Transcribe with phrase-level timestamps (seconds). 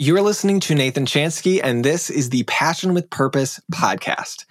[0.00, 4.44] You're listening to Nathan Chanski, and this is the Passion with Purpose podcast.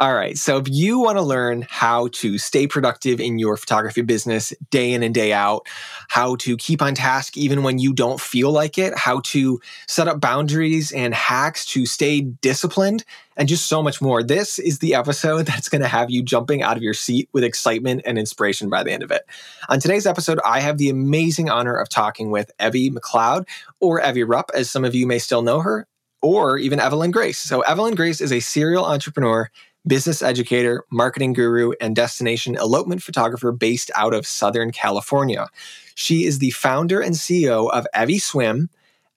[0.00, 0.38] All right.
[0.38, 4.94] So, if you want to learn how to stay productive in your photography business day
[4.94, 5.68] in and day out,
[6.08, 10.08] how to keep on task even when you don't feel like it, how to set
[10.08, 13.04] up boundaries and hacks to stay disciplined,
[13.36, 14.22] and just so much more.
[14.22, 17.44] This is the episode that's going to have you jumping out of your seat with
[17.44, 19.22] excitement and inspiration by the end of it.
[19.68, 23.46] On today's episode, I have the amazing honor of talking with Evie McLeod,
[23.80, 25.86] or Evie Rupp, as some of you may still know her,
[26.22, 27.38] or even Evelyn Grace.
[27.38, 29.50] So, Evelyn Grace is a serial entrepreneur,
[29.86, 35.48] business educator, marketing guru, and destination elopement photographer based out of Southern California.
[35.94, 38.70] She is the founder and CEO of Evie Swim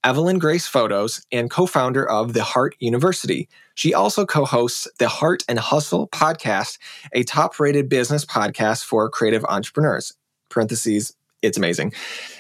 [0.08, 3.50] Evelyn Grace Photos, and co founder of The Heart University.
[3.76, 6.78] She also co hosts the Heart and Hustle podcast,
[7.12, 10.14] a top rated business podcast for creative entrepreneurs.
[10.48, 11.92] Parentheses, it's amazing.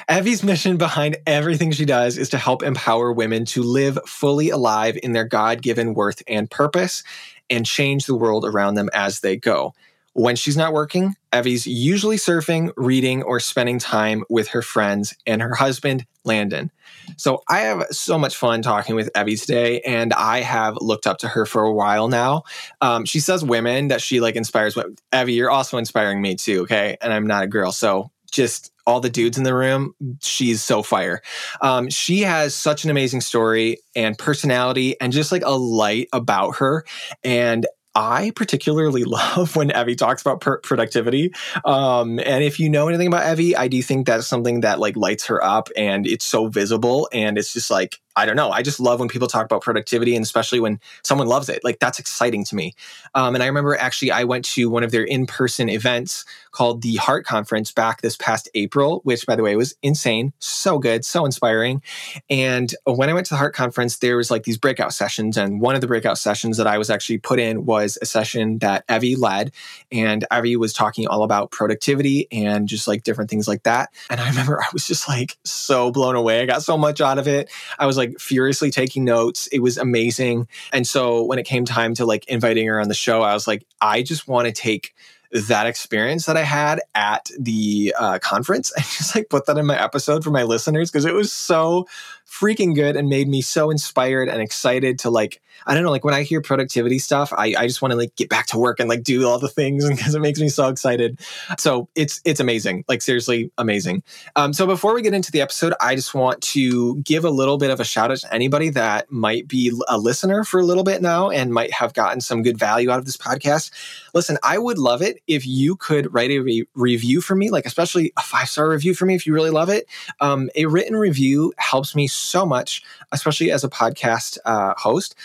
[0.07, 4.97] Evie's mission behind everything she does is to help empower women to live fully alive
[5.03, 7.03] in their God given worth and purpose
[7.49, 9.73] and change the world around them as they go.
[10.13, 15.41] When she's not working, Evie's usually surfing, reading, or spending time with her friends and
[15.41, 16.71] her husband, Landon.
[17.15, 21.19] So I have so much fun talking with Evie today, and I have looked up
[21.19, 22.43] to her for a while now.
[22.81, 24.77] Um, she says women that she like inspires.
[25.13, 26.97] Evie, you're also inspiring me too, okay?
[27.01, 30.81] And I'm not a girl, so just all the dudes in the room, she's so
[30.81, 31.21] fire.
[31.61, 36.55] Um, she has such an amazing story and personality and just like a light about
[36.57, 36.85] her.
[37.23, 37.67] And
[37.97, 41.33] I particularly love when Evie talks about per- productivity.
[41.65, 44.95] Um, and if you know anything about Evie, I do think that's something that like
[44.95, 47.09] lights her up and it's so visible.
[47.11, 48.49] And it's just like, I don't know.
[48.49, 51.63] I just love when people talk about productivity and especially when someone loves it.
[51.63, 52.73] Like that's exciting to me.
[53.15, 56.95] Um, and I remember actually I went to one of their in-person events called the
[56.95, 61.23] Heart Conference back this past April, which by the way was insane, so good, so
[61.23, 61.83] inspiring.
[62.29, 65.61] And when I went to the Heart Conference, there was like these breakout sessions, and
[65.61, 68.83] one of the breakout sessions that I was actually put in was a session that
[68.89, 69.51] Evie led,
[69.91, 73.91] and Evie was talking all about productivity and just like different things like that.
[74.09, 76.41] And I remember I was just like so blown away.
[76.41, 77.51] I got so much out of it.
[77.77, 79.47] I was like furiously taking notes.
[79.47, 80.47] It was amazing.
[80.73, 83.47] And so when it came time to like inviting her on the show, I was
[83.47, 84.93] like, I just want to take
[85.31, 89.65] that experience that I had at the uh, conference and just like put that in
[89.65, 91.87] my episode for my listeners because it was so
[92.25, 96.03] freaking good and made me so inspired and excited to like I don't know like
[96.03, 98.79] when I hear productivity stuff I, I just want to like get back to work
[98.79, 101.19] and like do all the things because it makes me so excited.
[101.57, 104.03] So it's it's amazing like seriously amazing.
[104.35, 107.57] Um, so before we get into the episode I just want to give a little
[107.57, 110.83] bit of a shout out to anybody that might be a listener for a little
[110.83, 113.71] bit now and might have gotten some good value out of this podcast.
[114.13, 117.65] Listen I would love it if you could write a re- review for me like
[117.65, 119.87] especially a five star review for me if you really love it.
[120.19, 125.15] Um, a written review helps me so much, especially as a podcast uh, host,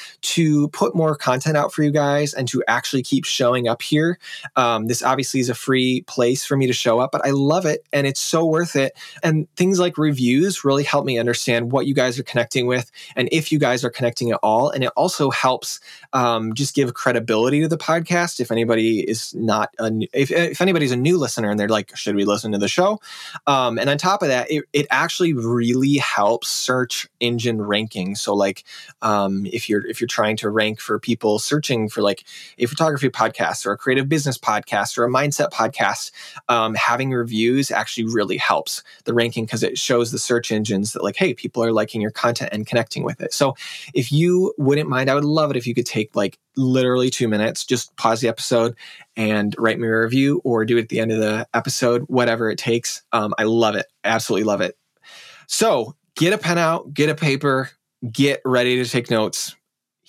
[0.68, 4.18] put more content out for you guys and to actually keep showing up here.
[4.56, 7.66] Um, this obviously is a free place for me to show up, but I love
[7.66, 8.96] it and it's so worth it.
[9.22, 13.28] And things like reviews really help me understand what you guys are connecting with and
[13.32, 14.70] if you guys are connecting at all.
[14.70, 15.80] And it also helps
[16.12, 18.38] um, just give credibility to the podcast.
[18.38, 22.16] If anybody is not, a, if, if anybody's a new listener and they're like, should
[22.16, 23.00] we listen to the show?
[23.46, 28.14] Um, and on top of that, it, it actually really helps search search engine ranking.
[28.14, 28.64] So like
[29.02, 32.24] um, if you're if you're trying to rank for people searching for like
[32.58, 36.10] a photography podcast or a creative business podcast or a mindset podcast,
[36.48, 41.02] um, having reviews actually really helps the ranking because it shows the search engines that
[41.02, 43.32] like hey people are liking your content and connecting with it.
[43.32, 43.54] So
[43.94, 47.28] if you wouldn't mind, I would love it if you could take like literally two
[47.28, 48.76] minutes, just pause the episode
[49.16, 52.50] and write me a review or do it at the end of the episode, whatever
[52.50, 53.02] it takes.
[53.12, 53.86] Um, I love it.
[54.04, 54.76] Absolutely love it.
[55.46, 57.70] So get a pen out, get a paper,
[58.10, 59.54] get ready to take notes.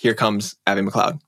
[0.03, 1.21] Here comes Evie McLeod.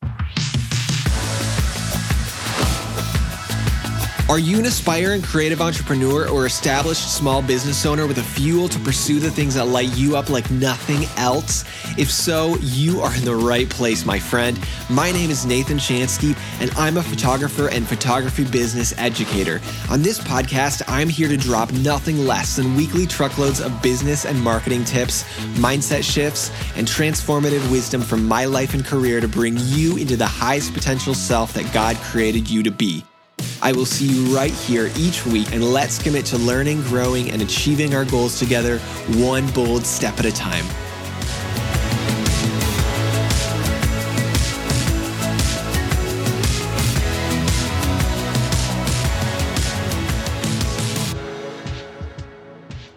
[4.28, 8.80] Are you an aspiring creative entrepreneur or established small business owner with a fuel to
[8.80, 11.64] pursue the things that light you up like nothing else?
[11.96, 14.60] If so, you are in the right place, my friend.
[14.90, 19.62] My name is Nathan Chanski, and I'm a photographer and photography business educator.
[19.92, 24.42] On this podcast, I'm here to drop nothing less than weekly truckloads of business and
[24.42, 25.24] marketing tips,
[25.60, 30.26] mindset shifts, and transformative wisdom from my life and career to bring you into the
[30.26, 33.06] highest potential self that God created you to be.
[33.62, 37.42] I will see you right here each week, and let's commit to learning, growing, and
[37.42, 38.80] achieving our goals together,
[39.18, 40.66] one bold step at a time.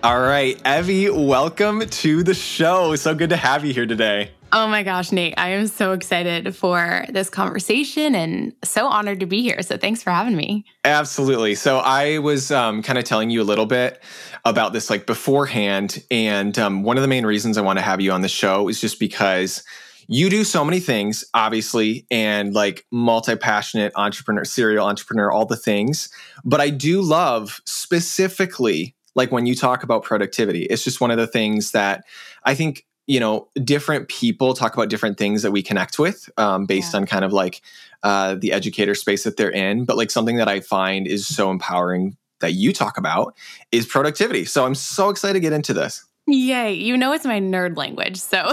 [0.04, 2.94] All right, Evie, welcome to the show.
[2.94, 4.30] So good to have you here today.
[4.52, 9.26] Oh my gosh, Nate, I am so excited for this conversation and so honored to
[9.26, 9.60] be here.
[9.62, 10.64] So thanks for having me.
[10.84, 11.56] Absolutely.
[11.56, 14.00] So I was um, kind of telling you a little bit
[14.44, 16.04] about this like beforehand.
[16.12, 18.68] And um, one of the main reasons I want to have you on the show
[18.68, 19.64] is just because
[20.06, 25.56] you do so many things, obviously, and like multi passionate entrepreneur, serial entrepreneur, all the
[25.56, 26.08] things.
[26.44, 31.18] But I do love specifically like when you talk about productivity, it's just one of
[31.18, 32.04] the things that
[32.44, 36.66] I think you know different people talk about different things that we connect with um,
[36.66, 37.00] based yeah.
[37.00, 37.62] on kind of like
[38.04, 39.84] uh, the educator space that they're in.
[39.84, 43.34] But like something that i find is so empowering that you talk about
[43.72, 44.44] is productivity.
[44.44, 46.04] So i'm so excited to get into this.
[46.28, 46.74] Yay.
[46.74, 48.52] You know it's my nerd language so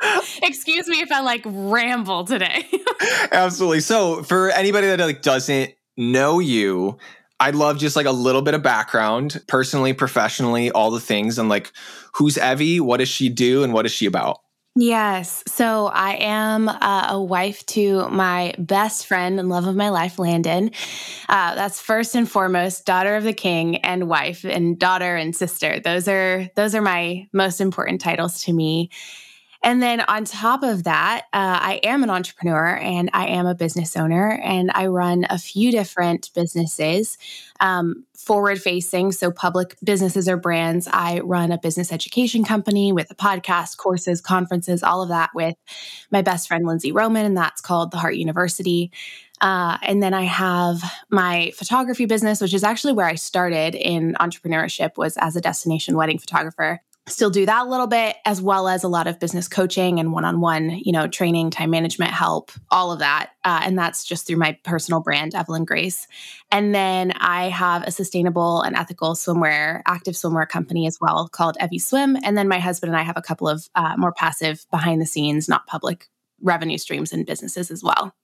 [0.42, 2.66] excuse me if i like ramble today.
[3.32, 3.80] Absolutely.
[3.80, 6.98] So for anybody that like doesn't know you
[7.40, 11.48] I'd love just like a little bit of background, personally, professionally, all the things, and
[11.48, 11.72] like
[12.14, 14.40] who's Evie, what does she do, and what is she about?
[14.80, 15.42] Yes.
[15.48, 20.20] So I am uh, a wife to my best friend and love of my life,
[20.20, 20.70] Landon.
[21.28, 25.80] Uh, that's first and foremost, daughter of the king and wife, and daughter and sister.
[25.80, 28.90] Those are those are my most important titles to me.
[29.62, 33.54] And then on top of that, uh, I am an entrepreneur and I am a
[33.54, 37.18] business owner, and I run a few different businesses.
[37.60, 40.86] Um, forward facing, so public businesses or brands.
[40.92, 45.56] I run a business education company with a podcast, courses, conferences, all of that with
[46.10, 48.92] my best friend, Lindsay Roman, and that's called The Heart University.
[49.40, 54.14] Uh, and then I have my photography business, which is actually where I started in
[54.20, 58.68] entrepreneurship, was as a destination wedding photographer still do that a little bit as well
[58.68, 62.92] as a lot of business coaching and one-on-one you know training time management help all
[62.92, 63.30] of that.
[63.44, 66.06] Uh, and that's just through my personal brand evelyn grace.
[66.50, 71.56] And then i have a sustainable and ethical swimwear active swimwear company as well called
[71.62, 72.16] evie swim.
[72.22, 75.06] And then my husband and i have a couple of uh, more passive behind the
[75.06, 76.06] scenes not public
[76.40, 78.14] revenue streams and businesses as well.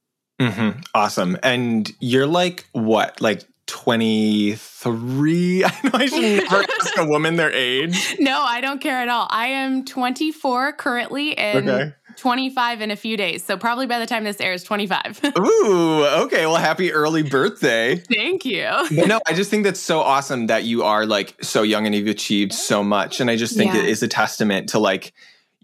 [0.40, 0.80] Mm-hmm.
[0.94, 1.38] awesome.
[1.44, 3.20] And you're like what?
[3.20, 5.64] Like 23.
[5.66, 8.16] I know I should never ask a woman their age.
[8.18, 9.26] No, I don't care at all.
[9.30, 11.94] I am 24 currently and okay.
[12.16, 13.44] 25 in a few days.
[13.44, 15.20] So probably by the time this airs, 25.
[15.38, 16.46] Ooh, okay.
[16.46, 17.96] Well, happy early birthday.
[17.96, 18.68] Thank you.
[18.94, 21.94] But no, I just think that's so awesome that you are like so young and
[21.94, 23.20] you've achieved so much.
[23.20, 23.80] And I just think yeah.
[23.80, 25.12] it is a testament to like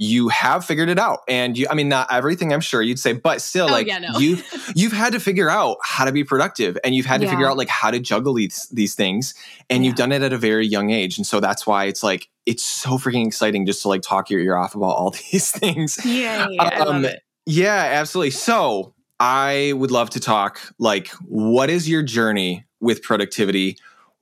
[0.00, 1.20] you have figured it out.
[1.28, 3.98] And you i mean not everything i'm sure you'd say but still oh, like yeah,
[3.98, 4.18] no.
[4.18, 4.38] you
[4.74, 7.56] you've had to figure out how to be productive and you've had to figure out
[7.56, 9.34] like how to juggle these these things
[9.68, 9.88] and yeah.
[9.88, 11.18] you've done it at a very young age.
[11.18, 14.40] And so that's why it's like it's so freaking exciting just to like talk your
[14.40, 15.98] ear off about all these things.
[16.04, 17.22] Yeah, yeah um, I love it.
[17.46, 18.30] yeah absolutely.
[18.30, 23.76] So i would love to talk like what is your journey with productivity?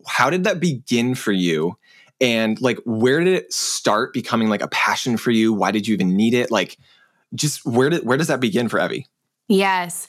[0.07, 1.77] How did that begin for you
[2.21, 5.53] and like where did it start becoming like a passion for you?
[5.53, 6.51] Why did you even need it?
[6.51, 6.79] Like
[7.35, 9.07] just where did where does that begin for evie?
[9.49, 10.07] Yes.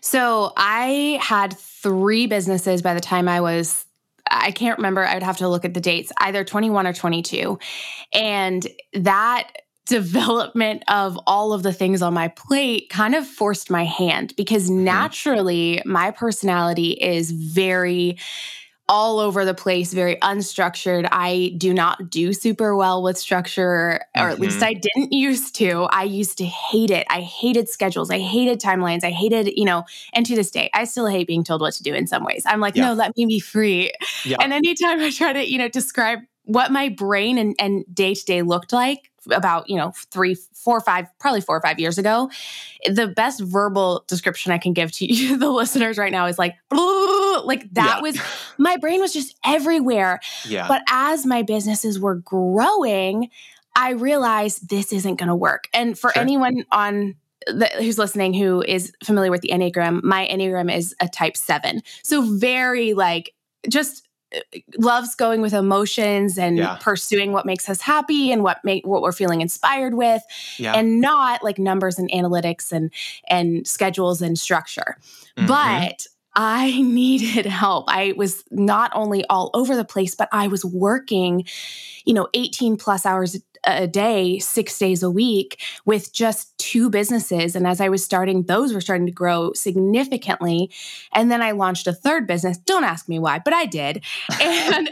[0.00, 3.86] So i had three businesses by the time i was
[4.30, 7.58] i can't remember i would have to look at the dates either 21 or 22
[8.12, 9.52] and that
[9.86, 14.70] development of all of the things on my plate kind of forced my hand because
[14.70, 14.84] mm-hmm.
[14.84, 18.16] naturally my personality is very
[18.88, 21.08] all over the place, very unstructured.
[21.10, 24.30] I do not do super well with structure, or mm-hmm.
[24.30, 24.64] at least mm-hmm.
[24.64, 25.88] I didn't used to.
[25.90, 27.06] I used to hate it.
[27.08, 28.10] I hated schedules.
[28.10, 29.04] I hated timelines.
[29.04, 31.82] I hated, you know, and to this day, I still hate being told what to
[31.82, 32.42] do in some ways.
[32.46, 32.88] I'm like, yeah.
[32.88, 33.92] no, let me be free.
[34.24, 34.36] Yeah.
[34.40, 38.42] And anytime I try to, you know, describe what my brain and day to day
[38.42, 42.30] looked like, about you know three four five probably four or five years ago
[42.86, 46.54] the best verbal description i can give to you the listeners right now is like
[46.72, 48.00] like that yeah.
[48.00, 48.18] was
[48.58, 53.30] my brain was just everywhere yeah but as my businesses were growing
[53.76, 56.22] i realized this isn't going to work and for sure.
[56.22, 57.14] anyone on
[57.46, 61.82] the, who's listening who is familiar with the enneagram my enneagram is a type 7
[62.02, 63.32] so very like
[63.68, 64.08] just
[64.78, 66.78] loves going with emotions and yeah.
[66.80, 70.22] pursuing what makes us happy and what make what we're feeling inspired with
[70.58, 70.72] yeah.
[70.74, 72.90] and not like numbers and analytics and
[73.28, 74.96] and schedules and structure
[75.36, 75.46] mm-hmm.
[75.46, 77.84] but I needed help.
[77.88, 81.44] I was not only all over the place, but I was working,
[82.04, 87.54] you know, 18 plus hours a day, six days a week with just two businesses.
[87.54, 90.70] And as I was starting, those were starting to grow significantly.
[91.12, 92.58] And then I launched a third business.
[92.58, 94.04] Don't ask me why, but I did.
[94.42, 94.88] And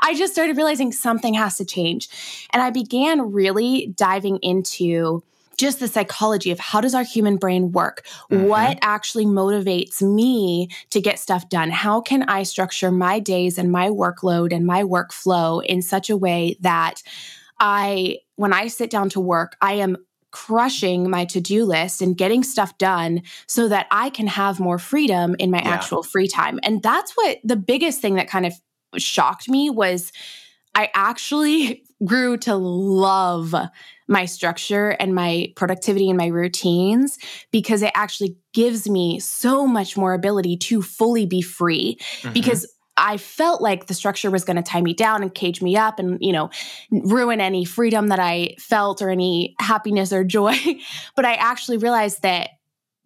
[0.00, 2.08] I just started realizing something has to change.
[2.50, 5.22] And I began really diving into
[5.58, 8.44] just the psychology of how does our human brain work mm-hmm.
[8.44, 13.70] what actually motivates me to get stuff done how can i structure my days and
[13.70, 17.02] my workload and my workflow in such a way that
[17.62, 19.96] i when i sit down to work i am
[20.32, 25.34] crushing my to-do list and getting stuff done so that i can have more freedom
[25.38, 25.70] in my yeah.
[25.70, 28.52] actual free time and that's what the biggest thing that kind of
[28.98, 30.12] shocked me was
[30.74, 33.54] i actually grew to love
[34.08, 37.18] my structure and my productivity and my routines
[37.50, 42.32] because it actually gives me so much more ability to fully be free mm-hmm.
[42.32, 45.76] because I felt like the structure was going to tie me down and cage me
[45.76, 46.50] up and, you know,
[46.90, 50.56] ruin any freedom that I felt or any happiness or joy.
[51.16, 52.50] but I actually realized that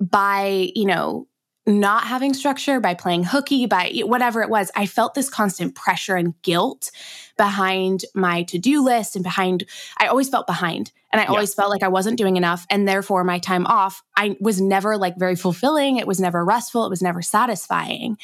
[0.01, 1.29] by, you know,
[1.67, 6.15] not having structure, by playing hooky, by whatever it was, I felt this constant pressure
[6.15, 6.93] and guilt
[7.37, 9.65] behind my to do list and behind,
[9.99, 10.93] I always felt behind.
[11.13, 11.31] And I yeah.
[11.31, 12.67] always felt like I wasn't doing enough.
[12.71, 15.97] And therefore, my time off, I was never like very fulfilling.
[15.97, 16.87] It was never restful.
[16.87, 18.17] It was never satisfying.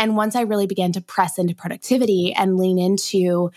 [0.00, 3.50] And once I really began to press into productivity and lean into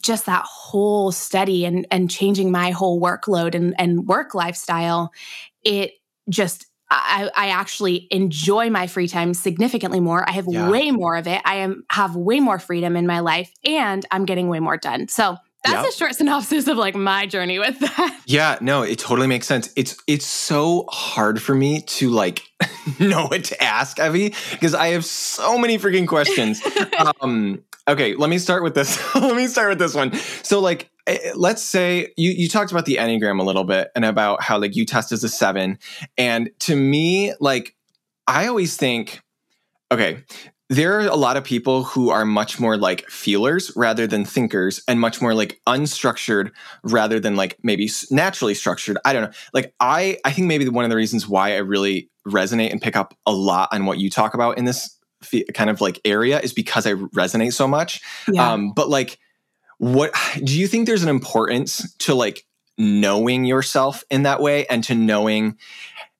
[0.00, 5.12] just that whole study and, and changing my whole workload and, and work lifestyle,
[5.62, 5.92] it
[6.28, 10.26] just I, I, actually enjoy my free time significantly more.
[10.28, 10.70] I have yeah.
[10.70, 11.40] way more of it.
[11.44, 15.06] I am have way more freedom in my life, and I'm getting way more done.
[15.08, 15.86] So that's yep.
[15.86, 18.20] a short synopsis of like my journey with that.
[18.26, 19.72] Yeah, no, it totally makes sense.
[19.76, 22.42] It's it's so hard for me to like
[22.98, 26.62] know what to ask, Evie, because I have so many freaking questions.
[27.20, 28.98] um, okay, let me start with this.
[29.14, 30.14] let me start with this one.
[30.42, 34.04] So like Eh, let's say you you talked about the enneagram a little bit and
[34.04, 35.78] about how like you test as a seven
[36.18, 37.74] and to me like
[38.26, 39.22] i always think
[39.90, 40.22] okay
[40.70, 44.82] there are a lot of people who are much more like feelers rather than thinkers
[44.86, 46.50] and much more like unstructured
[46.82, 48.98] rather than like maybe naturally structured.
[49.04, 49.30] I don't know.
[49.54, 52.96] Like i i think maybe one of the reasons why i really resonate and pick
[52.96, 54.96] up a lot on what you talk about in this
[55.54, 58.00] kind of like area is because i resonate so much.
[58.30, 58.52] Yeah.
[58.52, 59.18] um but like
[59.78, 62.44] what do you think there's an importance to like
[62.76, 65.56] knowing yourself in that way and to knowing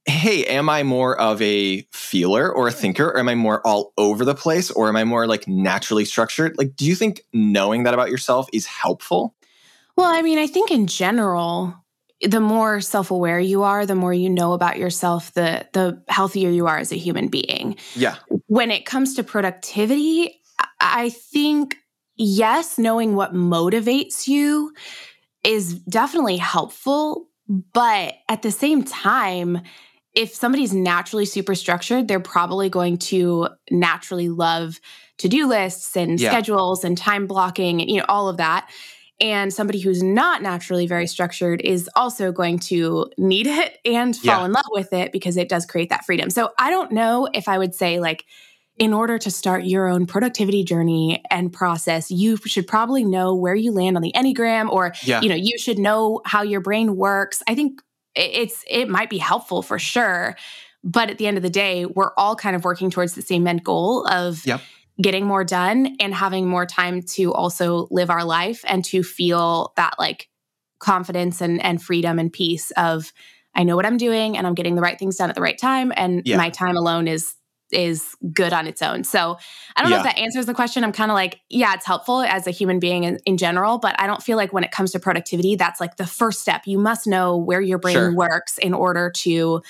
[0.08, 3.08] hey am i more of a feeler or a thinker?
[3.08, 4.70] Or am i more all over the place?
[4.70, 6.56] Or am i more like naturally structured?
[6.58, 9.34] Like do you think knowing that about yourself is helpful?
[9.96, 11.74] Well i mean i think in general
[12.22, 16.66] the more self-aware you are the more you know about yourself the the healthier you
[16.66, 17.76] are as a human being.
[17.94, 18.16] Yeah.
[18.46, 20.40] When it comes to productivity
[20.80, 21.76] i think
[22.18, 24.72] yes, knowing what motivates you
[25.44, 27.28] is definitely helpful.
[27.72, 29.60] But at the same time,
[30.14, 34.80] if somebody's naturally super structured, they're probably going to naturally love
[35.18, 36.30] to do lists and yeah.
[36.30, 38.70] schedules and time blocking and you know all of that.
[39.20, 44.40] And somebody who's not naturally very structured is also going to need it and fall
[44.40, 44.46] yeah.
[44.46, 46.30] in love with it because it does create that freedom.
[46.30, 48.24] So I don't know if I would say like
[48.78, 53.56] in order to start your own productivity journey and process, you should probably know where
[53.56, 55.20] you land on the Enneagram or yeah.
[55.20, 57.42] you know, you should know how your brain works.
[57.48, 57.82] I think
[58.14, 60.36] it's it might be helpful for sure,
[60.84, 63.46] but at the end of the day, we're all kind of working towards the same
[63.46, 64.60] end goal of yep.
[65.00, 69.72] getting more done and having more time to also live our life and to feel
[69.76, 70.28] that like
[70.78, 73.12] confidence and and freedom and peace of
[73.54, 75.58] I know what I'm doing and I'm getting the right things done at the right
[75.58, 76.36] time and yeah.
[76.36, 77.34] my time alone is
[77.72, 79.04] is good on its own.
[79.04, 79.38] So
[79.76, 79.96] I don't yeah.
[79.96, 80.84] know if that answers the question.
[80.84, 83.94] I'm kind of like, yeah, it's helpful as a human being in, in, general, but
[84.00, 86.62] I don't feel like when it comes to productivity, that's like the first step.
[86.66, 88.14] You must know where your brain sure.
[88.14, 89.62] works in order to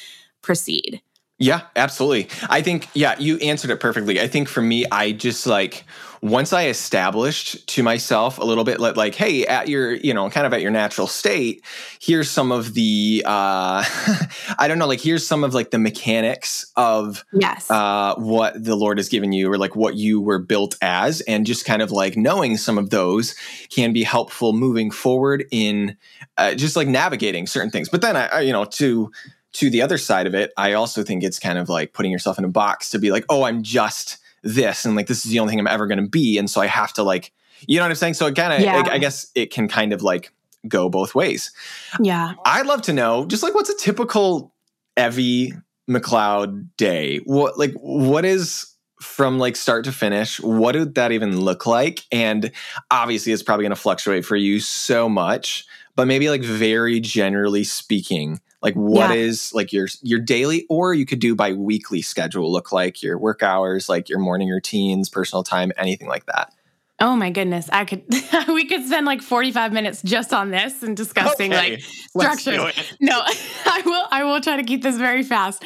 [0.43, 1.02] proceed.
[1.38, 2.28] Yeah, absolutely.
[2.49, 4.21] I think, yeah, you answered it perfectly.
[4.21, 5.85] I think for me, I just like,
[6.23, 10.47] once I established to myself a little bit like, hey, at your, you know, kind
[10.47, 11.65] of at your natural state,
[12.01, 13.85] here's some of the, uh,
[14.59, 17.71] I don't know, like here's some of like the mechanics of yes.
[17.71, 21.21] uh, what the Lord has given you or like what you were built as.
[21.23, 23.35] And just kind of like knowing some of those
[23.71, 25.97] can be helpful moving forward in
[26.37, 27.89] uh, just like navigating certain things.
[27.89, 29.13] But then I, I you know, to,
[29.55, 32.39] to the other side of it, I also think it's kind of like putting yourself
[32.39, 35.38] in a box to be like, oh, I'm just this, and like this is the
[35.38, 37.33] only thing I'm ever going to be, and so I have to like,
[37.66, 38.14] you know what I'm saying?
[38.14, 38.83] So again, kind yeah.
[38.87, 40.33] I, I guess it can kind of like
[40.66, 41.52] go both ways.
[42.00, 44.54] Yeah, I'd love to know just like what's a typical
[44.97, 45.54] Evie
[45.88, 47.18] McLeod day?
[47.25, 52.00] What like what is from like start to finish what would that even look like
[52.11, 52.50] and
[52.90, 55.64] obviously it's probably going to fluctuate for you so much
[55.95, 59.17] but maybe like very generally speaking like what yeah.
[59.17, 63.19] is like your your daily or you could do by weekly schedule look like your
[63.19, 66.53] work hours like your morning routines personal time anything like that
[67.00, 67.69] Oh my goodness.
[67.73, 68.03] I could
[68.49, 71.81] we could spend like 45 minutes just on this and discussing okay,
[72.15, 72.73] like structure.
[73.00, 73.21] No,
[73.67, 75.65] I will I will try to keep this very fast.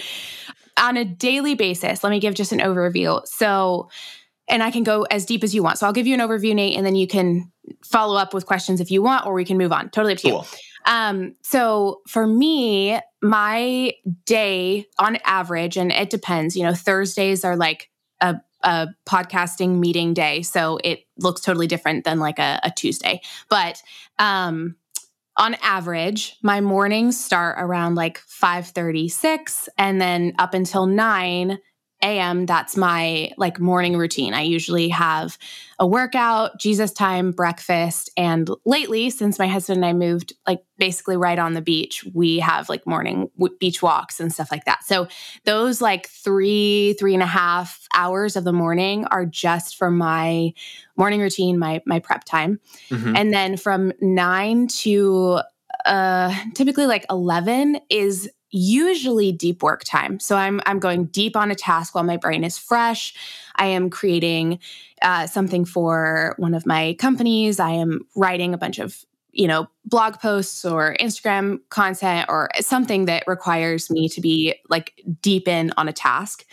[0.78, 3.26] On a daily basis, let me give just an overview.
[3.26, 3.88] So
[4.48, 5.78] and I can go as deep as you want.
[5.78, 7.50] So I'll give you an overview, Nate, and then you can
[7.82, 9.88] follow up with questions if you want, or we can move on.
[9.90, 10.46] Totally up to cool.
[10.50, 10.58] you.
[10.86, 13.94] Um, so for me, my
[14.26, 20.14] day on average, and it depends, you know, Thursdays are like a a podcasting meeting
[20.14, 20.42] day.
[20.42, 23.20] So it looks totally different than like a, a Tuesday.
[23.48, 23.82] But
[24.20, 24.76] um,
[25.36, 31.58] on average, my mornings start around like 5:36 and then up until 9
[32.02, 32.46] a.m.
[32.46, 34.34] That's my like morning routine.
[34.34, 35.38] I usually have
[35.78, 41.16] a workout, Jesus time, breakfast, and lately, since my husband and I moved like basically
[41.16, 44.84] right on the beach, we have like morning w- beach walks and stuff like that.
[44.84, 45.08] So
[45.44, 50.52] those like three, three and a half hours of the morning are just for my
[50.96, 53.16] morning routine, my my prep time, mm-hmm.
[53.16, 55.40] and then from nine to
[55.86, 60.20] uh typically like 11 is usually deep work time.
[60.20, 63.14] So I'm I'm going deep on a task while my brain is fresh.
[63.56, 64.60] I am creating
[65.00, 67.58] uh, something for one of my companies.
[67.58, 73.06] I am writing a bunch of you know blog posts or Instagram content or something
[73.06, 76.44] that requires me to be like deep in on a task.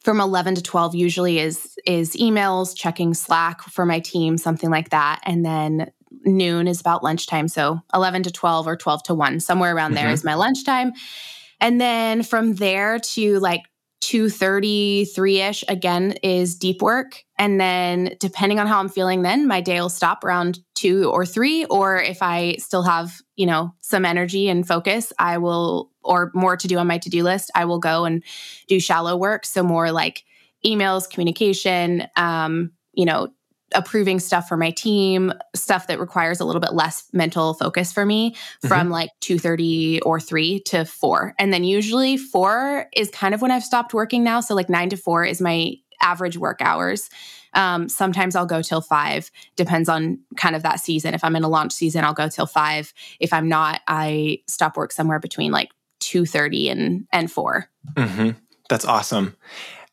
[0.00, 4.90] From 11 to 12 usually is is emails, checking Slack for my team, something like
[4.90, 5.20] that.
[5.24, 5.92] And then
[6.24, 7.48] noon is about lunchtime.
[7.48, 10.04] So 11 to 12 or 12 to 1, somewhere around mm-hmm.
[10.04, 10.92] there is my lunchtime.
[11.60, 13.62] And then from there to like
[14.02, 17.24] 2:30, ish again is deep work.
[17.38, 21.24] And then depending on how I'm feeling then, my day will stop around 2 or
[21.24, 26.30] 3 or if I still have, you know, some energy and focus, I will or
[26.34, 28.22] more to do on my to-do list, I will go and
[28.68, 30.24] do shallow work, so more like
[30.66, 33.28] emails, communication, um, you know,
[33.74, 38.06] approving stuff for my team, stuff that requires a little bit less mental focus for
[38.06, 38.68] me mm-hmm.
[38.68, 41.34] from like 2:30 or 3 to 4.
[41.38, 44.90] And then usually 4 is kind of when I've stopped working now, so like 9
[44.90, 47.10] to 4 is my average work hours.
[47.54, 51.14] Um, sometimes I'll go till five, depends on kind of that season.
[51.14, 52.92] If I'm in a launch season, I'll go till five.
[53.20, 57.68] If I'm not, I stop work somewhere between like 2.30 and, and 4.
[57.94, 58.30] Mm-hmm.
[58.68, 59.36] That's awesome.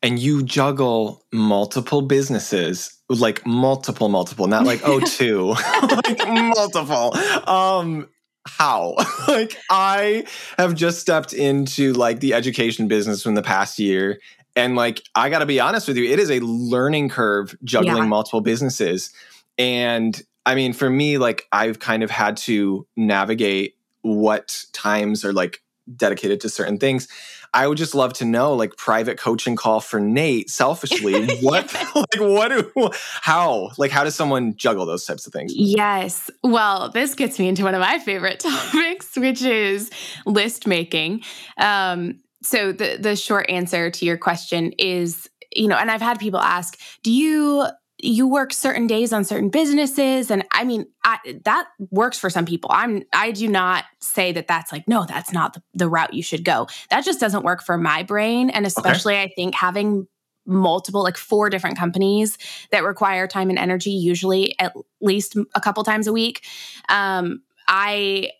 [0.02, 5.48] And you juggle multiple businesses like multiple, multiple, not like oh two,
[5.82, 7.14] like multiple.
[7.48, 8.08] Um,
[8.46, 8.96] how?
[9.28, 10.24] like I
[10.58, 14.20] have just stepped into like the education business from the past year.
[14.54, 18.06] And like I gotta be honest with you, it is a learning curve juggling yeah.
[18.06, 19.12] multiple businesses.
[19.58, 25.32] And I mean, for me, like I've kind of had to navigate what times are
[25.32, 25.62] like
[25.96, 27.08] dedicated to certain things.
[27.54, 30.48] I would just love to know, like, private coaching call for Nate.
[30.48, 32.90] Selfishly, what, like, what, do,
[33.20, 35.52] how, like, how does someone juggle those types of things?
[35.54, 36.30] Yes.
[36.42, 39.90] Well, this gets me into one of my favorite topics, which is
[40.24, 41.22] list making.
[41.58, 46.18] Um, so the the short answer to your question is, you know, and I've had
[46.18, 47.66] people ask, do you
[48.04, 52.44] you work certain days on certain businesses and i mean I, that works for some
[52.44, 52.70] people.
[52.72, 56.22] I'm i do not say that that's like no that's not the, the route you
[56.22, 56.66] should go.
[56.90, 59.22] That just doesn't work for my brain and especially okay.
[59.22, 60.06] i think having
[60.44, 62.36] multiple like four different companies
[62.72, 66.44] that require time and energy usually at least a couple times a week.
[66.88, 68.30] Um i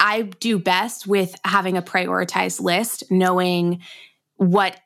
[0.00, 3.80] i do best with having a prioritized list knowing
[4.36, 4.76] what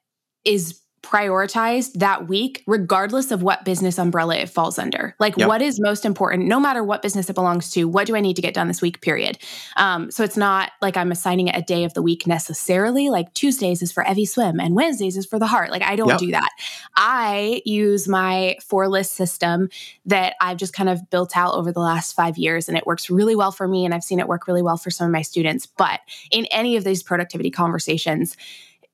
[0.44, 5.14] is prioritized that week, regardless of what business umbrella it falls under.
[5.18, 5.48] Like, yep.
[5.48, 7.84] what is most important, no matter what business it belongs to?
[7.84, 9.38] What do I need to get done this week, period?
[9.76, 13.08] Um, so it's not like I'm assigning it a day of the week necessarily.
[13.08, 15.70] Like, Tuesdays is for Evie Swim and Wednesdays is for the heart.
[15.70, 16.18] Like, I don't yep.
[16.18, 16.50] do that.
[16.96, 19.70] I use my four list system
[20.04, 23.08] that I've just kind of built out over the last five years, and it works
[23.08, 23.86] really well for me.
[23.86, 25.64] And I've seen it work really well for some of my students.
[25.64, 28.36] But in any of these productivity conversations,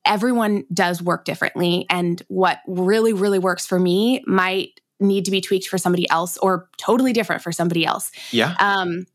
[0.07, 1.87] everyone does work differently.
[1.90, 6.38] And what really, really works for me might need to be tweaked for somebody else
[6.38, 8.11] or totally different for somebody else.
[8.31, 8.55] Yeah.
[8.59, 9.07] Um,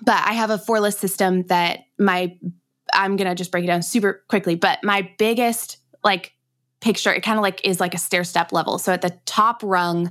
[0.00, 2.36] but I have a four list system that my,
[2.94, 4.54] I'm going to just break it down super quickly.
[4.54, 6.32] But my biggest like
[6.80, 8.78] picture, it kind of like is like a stair step level.
[8.78, 10.10] So at the top rung,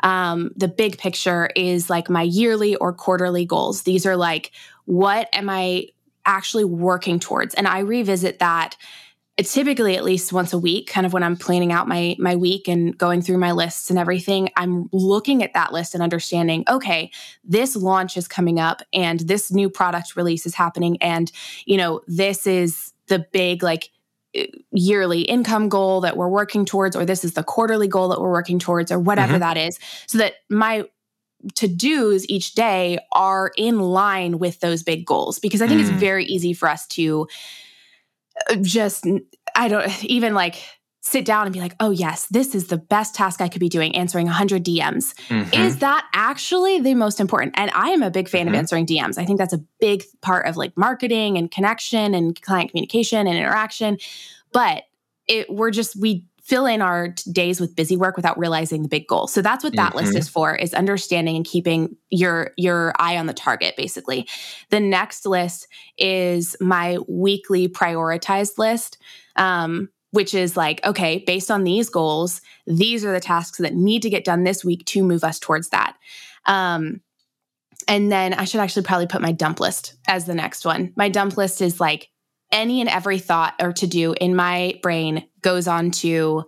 [0.00, 3.82] um, the big picture is like my yearly or quarterly goals.
[3.82, 4.52] These are like,
[4.86, 5.88] what am I
[6.24, 7.54] actually working towards?
[7.54, 8.76] And I revisit that
[9.36, 12.36] it's typically at least once a week kind of when i'm planning out my my
[12.36, 16.64] week and going through my lists and everything i'm looking at that list and understanding
[16.68, 17.10] okay
[17.44, 21.32] this launch is coming up and this new product release is happening and
[21.64, 23.90] you know this is the big like
[24.70, 28.30] yearly income goal that we're working towards or this is the quarterly goal that we're
[28.30, 29.40] working towards or whatever mm-hmm.
[29.40, 30.84] that is so that my
[31.54, 35.88] to dos each day are in line with those big goals because I think mm.
[35.88, 37.26] it's very easy for us to uh,
[38.62, 39.06] just,
[39.54, 40.62] I don't even like
[41.06, 43.68] sit down and be like, oh, yes, this is the best task I could be
[43.68, 45.14] doing, answering 100 DMs.
[45.28, 45.54] Mm-hmm.
[45.54, 47.54] Is that actually the most important?
[47.56, 48.54] And I am a big fan mm-hmm.
[48.54, 49.16] of answering DMs.
[49.16, 53.38] I think that's a big part of like marketing and connection and client communication and
[53.38, 53.98] interaction.
[54.52, 54.82] But
[55.28, 59.08] it, we're just, we fill in our days with busy work without realizing the big
[59.08, 59.26] goal.
[59.26, 60.06] So that's what that mm-hmm.
[60.06, 64.28] list is for is understanding and keeping your your eye on the target basically.
[64.70, 65.66] The next list
[65.98, 68.98] is my weekly prioritized list.
[69.34, 74.00] Um, which is like, okay, based on these goals, these are the tasks that need
[74.00, 75.94] to get done this week to move us towards that.
[76.46, 77.02] Um,
[77.86, 80.94] and then I should actually probably put my dump list as the next one.
[80.96, 82.08] My dump list is like
[82.52, 86.44] any and every thought or to do in my brain goes on to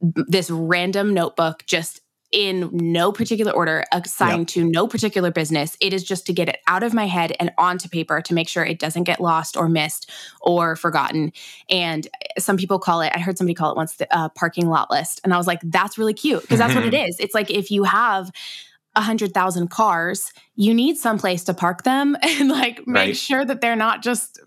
[0.00, 2.00] this random notebook just
[2.34, 4.48] in no particular order, assigned yep.
[4.48, 5.76] to no particular business.
[5.80, 8.48] It is just to get it out of my head and onto paper to make
[8.48, 11.32] sure it doesn't get lost or missed or forgotten.
[11.70, 14.90] And some people call it, I heard somebody call it once the uh, parking lot
[14.90, 15.20] list.
[15.22, 17.20] And I was like, that's really cute because that's what it is.
[17.20, 18.32] It's like if you have
[18.96, 23.16] a hundred thousand cars, you need some place to park them and like make right.
[23.16, 24.40] sure that they're not just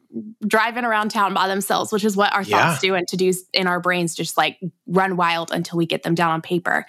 [0.45, 2.69] driving around town by themselves, which is what our yeah.
[2.69, 6.03] thoughts do and to do in our brains just like run wild until we get
[6.03, 6.85] them down on paper.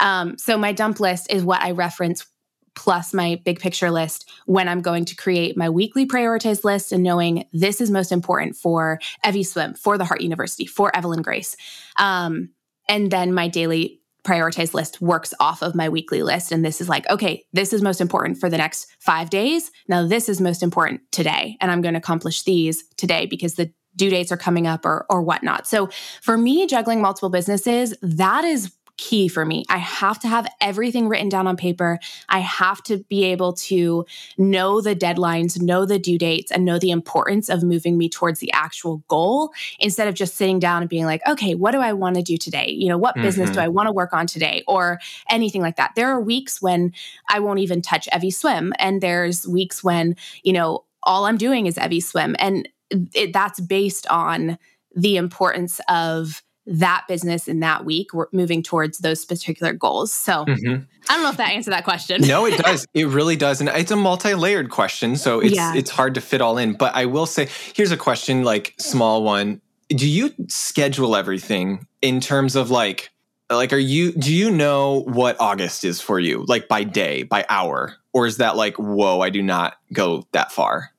[0.00, 2.26] Um, so my dump list is what I reference
[2.74, 7.02] plus my big picture list when I'm going to create my weekly prioritized list and
[7.02, 11.56] knowing this is most important for Evie Swim, for the Heart University, for Evelyn Grace.
[11.98, 12.50] Um,
[12.88, 13.95] and then my daily
[14.26, 16.52] prioritized list works off of my weekly list.
[16.52, 19.70] And this is like, okay, this is most important for the next five days.
[19.88, 21.56] Now, this is most important today.
[21.60, 25.06] And I'm going to accomplish these today because the due dates are coming up or,
[25.08, 25.66] or whatnot.
[25.66, 25.88] So
[26.20, 29.64] for me, juggling multiple businesses, that is key for me.
[29.68, 31.98] I have to have everything written down on paper.
[32.28, 34.06] I have to be able to
[34.38, 38.40] know the deadlines, know the due dates, and know the importance of moving me towards
[38.40, 41.92] the actual goal instead of just sitting down and being like, okay, what do I
[41.92, 42.70] want to do today?
[42.70, 43.24] You know, what mm-hmm.
[43.24, 43.64] business do mm-hmm.
[43.64, 44.64] I want to work on today?
[44.66, 44.98] Or
[45.30, 45.92] anything like that.
[45.94, 46.92] There are weeks when
[47.28, 48.72] I won't even touch Evie Swim.
[48.78, 52.36] And there's weeks when, you know, all I'm doing is Evie Swim.
[52.38, 54.58] And it, that's based on
[54.94, 60.12] the importance of that business in that week we're moving towards those particular goals.
[60.12, 60.82] So mm-hmm.
[61.08, 62.22] i don't know if that answered that question.
[62.22, 62.86] No it does.
[62.94, 63.60] It really does.
[63.60, 65.74] And it's a multi-layered question so it's yeah.
[65.74, 66.74] it's hard to fit all in.
[66.74, 69.60] But i will say here's a question like small one.
[69.88, 73.10] Do you schedule everything in terms of like
[73.48, 77.44] like are you do you know what august is for you like by day by
[77.48, 77.94] hour?
[78.12, 80.90] Or is that like whoa i do not go that far?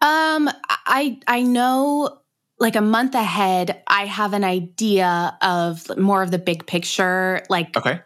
[0.00, 2.18] Um i i know
[2.58, 7.42] like a month ahead, I have an idea of more of the big picture.
[7.48, 8.00] Like, okay.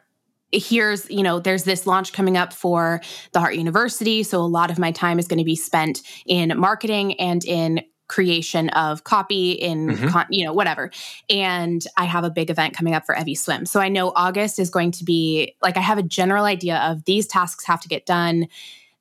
[0.53, 4.25] Here's, you know, there's this launch coming up for the Heart University.
[4.25, 7.83] So a lot of my time is going to be spent in marketing and in
[8.09, 10.09] creation of copy in mm-hmm.
[10.09, 10.91] con- you know whatever
[11.31, 14.59] and i have a big event coming up for evie swim so i know august
[14.59, 17.87] is going to be like i have a general idea of these tasks have to
[17.87, 18.49] get done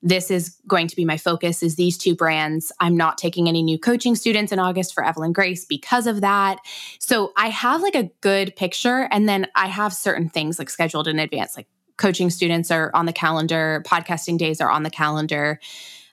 [0.01, 2.71] this is going to be my focus is these two brands.
[2.79, 6.59] I'm not taking any new coaching students in august for evelyn grace because of that.
[6.99, 11.07] So i have like a good picture and then i have certain things like scheduled
[11.07, 15.59] in advance like coaching students are on the calendar podcasting days are on the calendar.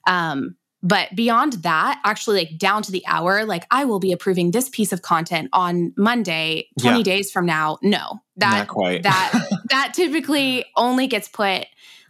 [0.07, 4.51] Um, but beyond that actually like down to the hour like i will be approving
[4.51, 7.03] this piece of content on monday 20 yeah.
[7.03, 7.79] days from now.
[7.83, 8.69] No that
[9.03, 11.67] that that typically only gets put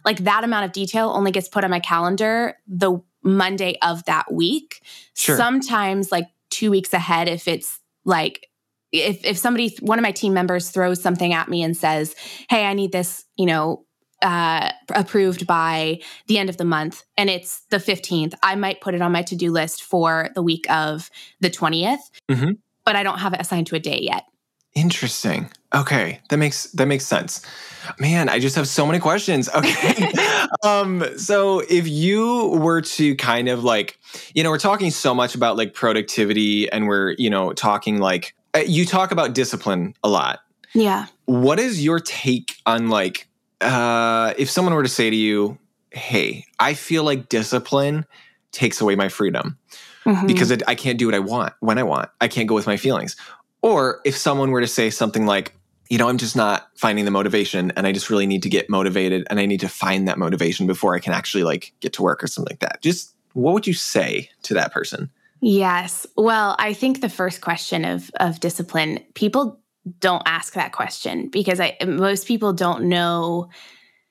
[0.07, 4.31] like that amount of detail only gets put on my calendar the Monday of that
[4.33, 4.81] week.
[5.13, 5.35] Sure.
[5.35, 8.47] Sometimes like 2 weeks ahead if it's like
[8.93, 12.15] if if somebody one of my team members throws something at me and says,
[12.49, 13.85] "Hey, I need this, you know,
[14.21, 18.95] uh, approved by the end of the month and it's the 15th, I might put
[18.95, 22.51] it on my to do list for the week of the 20th, mm-hmm.
[22.85, 24.23] but I don't have it assigned to a day yet.
[24.77, 25.49] Interesting.
[25.73, 27.41] Okay, that makes that makes sense.
[27.99, 29.49] Man, I just have so many questions.
[29.55, 30.11] Okay.
[30.63, 33.97] um so if you were to kind of like,
[34.35, 38.35] you know, we're talking so much about like productivity and we're, you know, talking like
[38.53, 40.41] uh, you talk about discipline a lot.
[40.75, 41.07] Yeah.
[41.25, 43.27] What is your take on like
[43.61, 45.57] uh if someone were to say to you,
[45.89, 48.05] "Hey, I feel like discipline
[48.51, 49.57] takes away my freedom."
[50.05, 50.25] Mm-hmm.
[50.25, 52.09] Because it, I can't do what I want when I want.
[52.21, 53.17] I can't go with my feelings
[53.61, 55.53] or if someone were to say something like,
[55.89, 58.69] you know, I'm just not finding the motivation and I just really need to get
[58.69, 62.01] motivated and I need to find that motivation before I can actually like get to
[62.01, 62.81] work or something like that.
[62.81, 65.09] Just what would you say to that person?
[65.41, 66.05] Yes.
[66.15, 69.59] Well, I think the first question of of discipline, people
[69.99, 73.49] don't ask that question because I most people don't know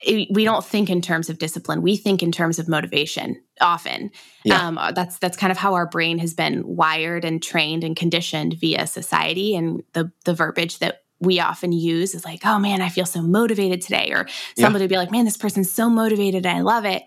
[0.05, 1.81] we don't think in terms of discipline.
[1.81, 4.11] We think in terms of motivation often.
[4.45, 4.67] Yeah.
[4.67, 8.55] um, that's that's kind of how our brain has been wired and trained and conditioned
[8.55, 9.57] via society.
[9.57, 13.23] And the the verbiage that we often use is like oh man i feel so
[13.23, 14.11] motivated today.
[14.13, 14.27] Or
[14.59, 14.89] somebody yeah.
[14.89, 17.05] be like man this person's so motivated and i love it.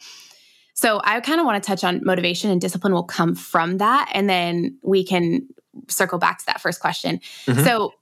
[0.73, 4.09] So i kind of want to touch on motivation and discipline will come from that.
[4.13, 5.47] And then we can
[5.87, 7.19] circle back to that first question.
[7.45, 7.63] Mm-hmm.
[7.63, 7.93] so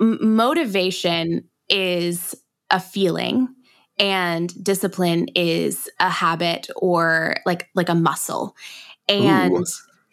[0.00, 2.34] m- motivation is
[2.70, 3.54] a feeling
[3.98, 8.56] and discipline is a habit or like like a muscle
[9.08, 9.64] and Ooh.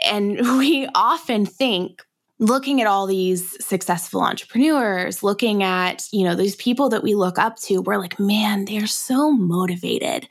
[0.06, 2.04] and we often think
[2.40, 7.38] looking at all these successful entrepreneurs looking at you know these people that we look
[7.38, 10.28] up to we're like man they're so motivated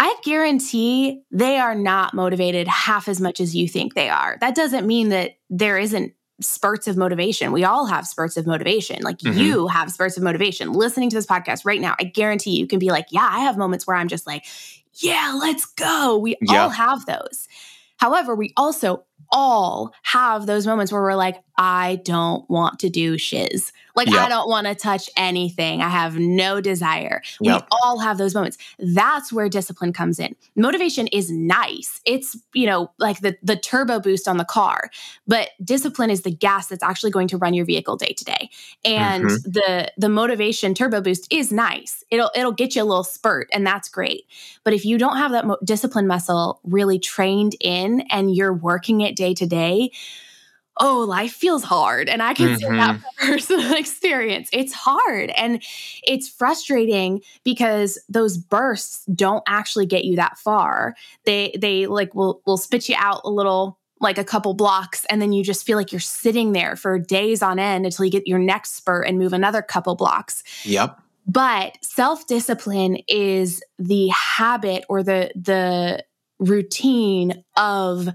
[0.00, 4.36] I guarantee they are not motivated half as much as you think they are.
[4.40, 7.52] That doesn't mean that there isn't spurts of motivation.
[7.52, 9.02] We all have spurts of motivation.
[9.02, 9.38] Like mm-hmm.
[9.38, 10.72] you have spurts of motivation.
[10.72, 13.56] Listening to this podcast right now, I guarantee you can be like, yeah, I have
[13.56, 14.44] moments where I'm just like,
[14.94, 16.18] yeah, let's go.
[16.18, 16.62] We yeah.
[16.62, 17.48] all have those.
[17.96, 23.18] However, we also all have those moments where we're like, I don't want to do
[23.18, 23.72] shiz.
[23.94, 24.22] Like, yep.
[24.22, 25.80] I don't want to touch anything.
[25.80, 27.22] I have no desire.
[27.40, 27.62] Yep.
[27.62, 28.58] We all have those moments.
[28.78, 30.34] That's where discipline comes in.
[30.56, 32.00] Motivation is nice.
[32.04, 34.90] It's, you know, like the, the turbo boost on the car,
[35.26, 38.50] but discipline is the gas that's actually going to run your vehicle day to day.
[38.84, 39.50] And mm-hmm.
[39.50, 42.04] the, the motivation turbo boost is nice.
[42.10, 44.24] It'll, it'll get you a little spurt and that's great.
[44.64, 49.00] But if you don't have that mo- discipline muscle really trained in and you're working
[49.00, 49.90] it day to day,
[50.78, 52.08] oh, life feels hard.
[52.08, 52.56] And I can mm-hmm.
[52.56, 53.02] say that mm-hmm.
[53.02, 54.48] from personal experience.
[54.52, 55.62] It's hard and
[56.02, 60.94] it's frustrating because those bursts don't actually get you that far.
[61.24, 65.22] They they like will will spit you out a little like a couple blocks and
[65.22, 68.26] then you just feel like you're sitting there for days on end until you get
[68.26, 70.42] your next spurt and move another couple blocks.
[70.64, 71.00] Yep.
[71.26, 76.04] But self-discipline is the habit or the the
[76.38, 78.08] routine of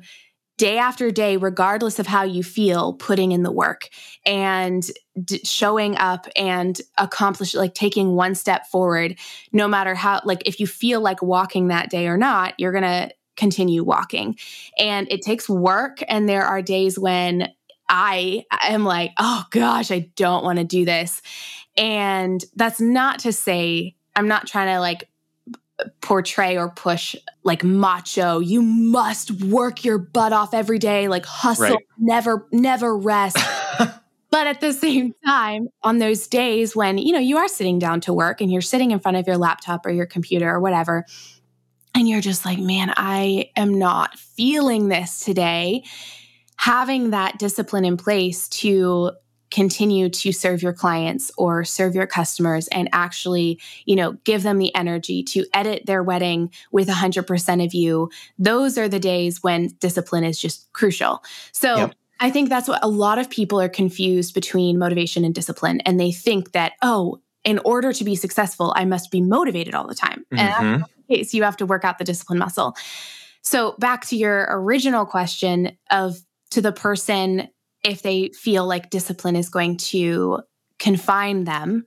[0.60, 3.89] day after day, regardless of how you feel, putting in the work
[4.26, 4.91] and
[5.24, 9.17] d- showing up and accomplish, like taking one step forward,
[9.54, 12.84] no matter how, like if you feel like walking that day or not, you're going
[12.84, 14.38] to continue walking.
[14.78, 16.04] And it takes work.
[16.10, 17.54] And there are days when
[17.88, 21.22] I am like, oh gosh, I don't want to do this.
[21.78, 25.10] And that's not to say, I'm not trying to like
[26.02, 31.65] portray or push like macho you must work your butt off every day like hustle
[31.65, 31.78] right.
[31.98, 33.38] never never rest
[34.30, 38.02] but at the same time on those days when you know you are sitting down
[38.02, 41.06] to work and you're sitting in front of your laptop or your computer or whatever
[41.96, 45.84] and you're just like man i am not feeling this today
[46.58, 49.12] having that discipline in place to
[49.51, 54.57] continue to serve your clients or serve your customers and actually, you know, give them
[54.57, 58.09] the energy to edit their wedding with 100% of you.
[58.38, 61.23] Those are the days when discipline is just crucial.
[61.51, 61.95] So, yep.
[62.21, 65.79] I think that's what a lot of people are confused between motivation and discipline.
[65.81, 69.88] And they think that, oh, in order to be successful, I must be motivated all
[69.88, 70.25] the time.
[70.33, 70.38] Mm-hmm.
[70.65, 71.33] And that's the case.
[71.33, 72.75] You have to work out the discipline muscle.
[73.41, 76.17] So, back to your original question of
[76.51, 77.47] to the person
[77.84, 80.42] if they feel like discipline is going to
[80.80, 81.86] confine them.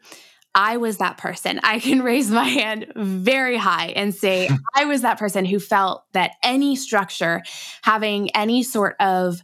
[0.55, 1.61] I was that person.
[1.63, 6.05] I can raise my hand very high and say, I was that person who felt
[6.13, 7.43] that any structure,
[7.83, 9.43] having any sort of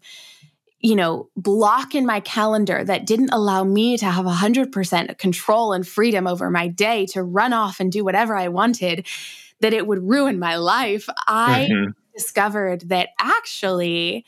[0.80, 5.86] you know, block in my calendar that didn't allow me to have 100% control and
[5.86, 9.06] freedom over my day to run off and do whatever I wanted,
[9.60, 11.08] that it would ruin my life.
[11.26, 11.90] I mm-hmm.
[12.14, 14.24] discovered that actually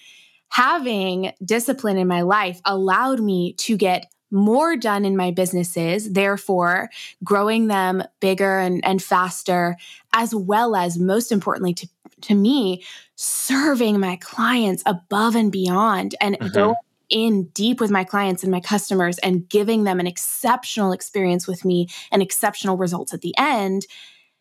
[0.51, 6.91] having discipline in my life allowed me to get more done in my businesses, therefore
[7.25, 9.77] growing them bigger and, and faster,
[10.13, 11.89] as well as most importantly to,
[12.21, 12.85] to me,
[13.17, 16.55] serving my clients above and beyond and mm-hmm.
[16.55, 16.75] going
[17.09, 21.65] in deep with my clients and my customers and giving them an exceptional experience with
[21.65, 23.85] me and exceptional results at the end.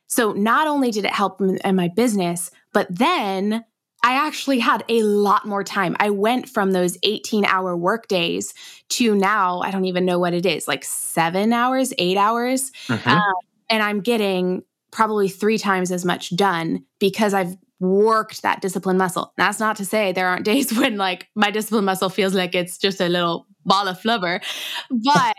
[0.08, 3.66] So not only did it help in my business, but then
[4.04, 5.96] I actually had a lot more time.
[6.00, 8.54] I went from those 18 hour work days
[8.90, 12.72] to now, I don't even know what it is, like seven hours, eight hours.
[12.88, 13.10] Mm-hmm.
[13.10, 13.34] Um,
[13.70, 19.34] and I'm getting probably three times as much done because I've worked that discipline muscle.
[19.38, 22.78] That's not to say there aren't days when like my discipline muscle feels like it's
[22.78, 24.42] just a little ball of flubber.
[24.90, 25.36] But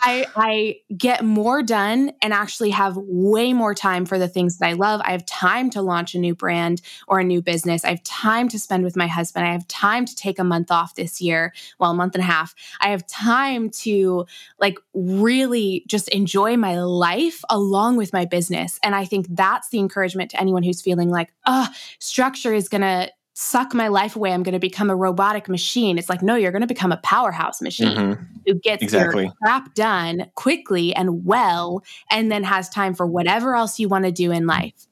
[0.00, 4.68] I I get more done and actually have way more time for the things that
[4.68, 5.00] I love.
[5.04, 7.84] I have time to launch a new brand or a new business.
[7.84, 9.46] I have time to spend with my husband.
[9.46, 12.26] I have time to take a month off this year, well, a month and a
[12.26, 12.54] half.
[12.80, 14.26] I have time to
[14.58, 18.78] like really just enjoy my life along with my business.
[18.82, 21.68] And I think that's the encouragement to anyone who's feeling like, oh,
[21.98, 24.32] structure is going to suck my life away.
[24.32, 25.98] I'm going to become a robotic machine.
[25.98, 28.22] It's like, no, you're going to become a powerhouse machine mm-hmm.
[28.46, 29.24] who gets exactly.
[29.24, 34.04] your crap done quickly and well, and then has time for whatever else you want
[34.04, 34.86] to do in life.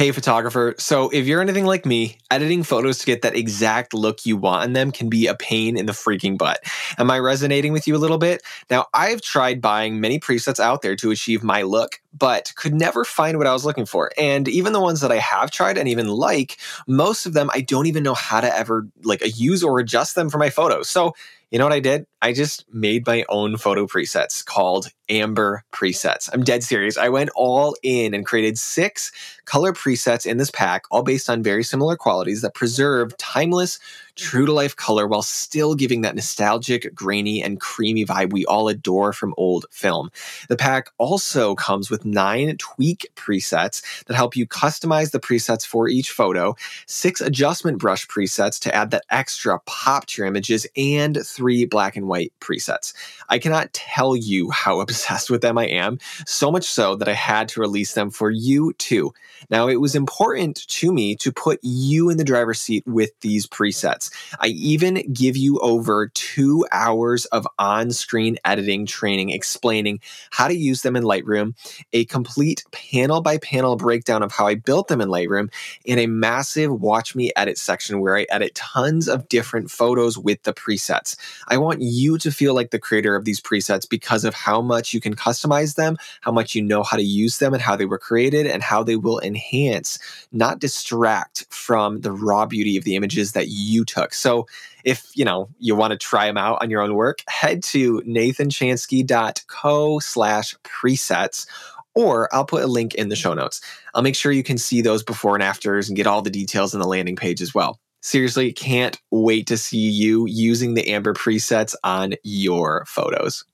[0.00, 0.74] Hey, photographer.
[0.78, 4.64] So, if you're anything like me, editing photos to get that exact look you want
[4.64, 6.58] in them can be a pain in the freaking butt.
[6.96, 8.42] Am I resonating with you a little bit?
[8.70, 13.04] Now, I've tried buying many presets out there to achieve my look, but could never
[13.04, 14.10] find what I was looking for.
[14.18, 17.60] And even the ones that I have tried and even like, most of them I
[17.60, 20.88] don't even know how to ever like use or adjust them for my photos.
[20.88, 21.14] So,
[21.50, 22.06] you know what I did?
[22.22, 26.30] I just made my own photo presets called Amber presets.
[26.32, 26.96] I'm dead serious.
[26.96, 29.10] I went all in and created six
[29.46, 33.80] color presets in this pack, all based on very similar qualities that preserve timeless,
[34.20, 38.68] true to life color while still giving that nostalgic, grainy, and creamy vibe we all
[38.68, 40.10] adore from old film.
[40.48, 45.88] The pack also comes with nine tweak presets that help you customize the presets for
[45.88, 46.54] each photo,
[46.86, 51.96] six adjustment brush presets to add that extra pop to your images, and three black
[51.96, 52.92] and white presets.
[53.30, 57.14] I cannot tell you how obsessed with them I am, so much so that I
[57.14, 59.14] had to release them for you too.
[59.48, 63.46] Now, it was important to me to put you in the driver's seat with these
[63.46, 64.09] presets.
[64.40, 70.54] I even give you over two hours of on screen editing training explaining how to
[70.54, 71.54] use them in Lightroom,
[71.92, 75.52] a complete panel by panel breakdown of how I built them in Lightroom,
[75.86, 80.42] and a massive watch me edit section where I edit tons of different photos with
[80.42, 81.16] the presets.
[81.48, 84.92] I want you to feel like the creator of these presets because of how much
[84.94, 87.86] you can customize them, how much you know how to use them, and how they
[87.86, 89.98] were created, and how they will enhance,
[90.32, 94.14] not distract from the raw beauty of the images that you took.
[94.14, 94.46] So
[94.84, 98.00] if you know you want to try them out on your own work, head to
[98.00, 101.46] nathanchanski.co slash presets
[101.94, 103.60] or I'll put a link in the show notes.
[103.94, 106.72] I'll make sure you can see those before and afters and get all the details
[106.72, 107.80] in the landing page as well.
[108.00, 113.44] Seriously, can't wait to see you using the Amber presets on your photos.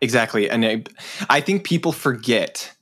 [0.00, 0.48] Exactly.
[0.48, 0.82] And I,
[1.28, 2.72] I think people forget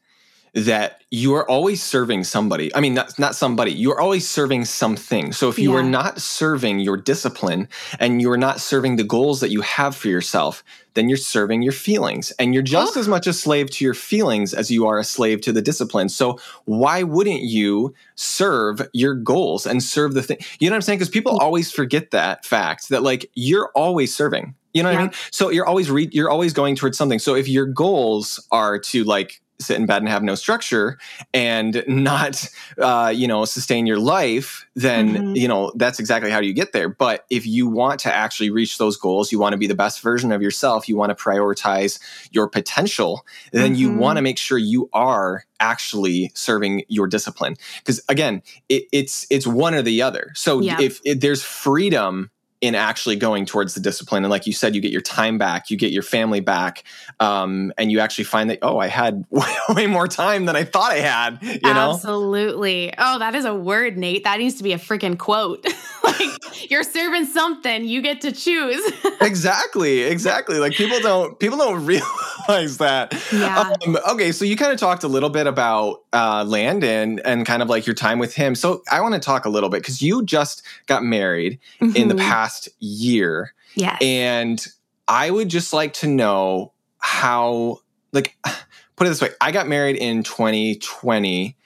[0.55, 2.75] that you are always serving somebody.
[2.75, 5.33] I mean, not, not somebody, you're always serving something.
[5.33, 5.79] So if you yeah.
[5.79, 10.09] are not serving your discipline and you're not serving the goals that you have for
[10.09, 10.63] yourself,
[10.95, 12.33] then you're serving your feelings.
[12.39, 13.01] And you're just oh.
[13.01, 16.11] as much a slave to your feelings as you are a slave to the discipline.
[16.11, 20.37] So why wouldn't you serve your goals and serve the thing?
[20.59, 20.99] You know what I'm saying?
[20.99, 24.55] Because people always forget that fact that like you're always serving.
[24.75, 25.01] You know what yeah.
[25.01, 25.13] I mean?
[25.31, 27.19] So you're always re- you're always going towards something.
[27.19, 30.99] So if your goals are to like sit in bed and have no structure
[31.33, 32.49] and not
[32.79, 35.37] uh, you know sustain your life then mm-hmm.
[35.37, 38.79] you know that's exactly how you get there but if you want to actually reach
[38.79, 41.99] those goals you want to be the best version of yourself you want to prioritize
[42.31, 43.75] your potential then mm-hmm.
[43.75, 49.27] you want to make sure you are actually serving your discipline because again it, it's
[49.31, 50.81] it's one or the other so yeah.
[50.81, 52.31] if, if there's freedom
[52.63, 54.25] in actually going towards the discipline.
[54.25, 56.85] And like you said, you get your time back, you get your family back,
[57.19, 59.25] um, and you actually find that oh, I had
[59.69, 61.39] way more time than I thought I had.
[61.43, 62.95] You know, absolutely.
[62.97, 64.23] Oh, that is a word, Nate.
[64.25, 65.67] That needs to be a freaking quote.
[66.05, 68.93] like you're serving something, you get to choose.
[69.21, 70.59] exactly, exactly.
[70.59, 73.13] Like people don't people don't realize that.
[73.33, 73.75] Yeah.
[73.85, 77.61] Um, okay, so you kind of talked a little bit about uh, Landon and kind
[77.61, 78.55] of like your time with him.
[78.55, 81.97] So I want to talk a little bit because you just got married mm-hmm.
[81.97, 82.29] in the mm-hmm.
[82.29, 83.55] past past year.
[83.75, 83.97] Yeah.
[84.01, 84.65] And
[85.09, 87.81] I would just like to know how,
[88.13, 88.37] like,
[88.97, 91.57] put it this way I got married in 2020.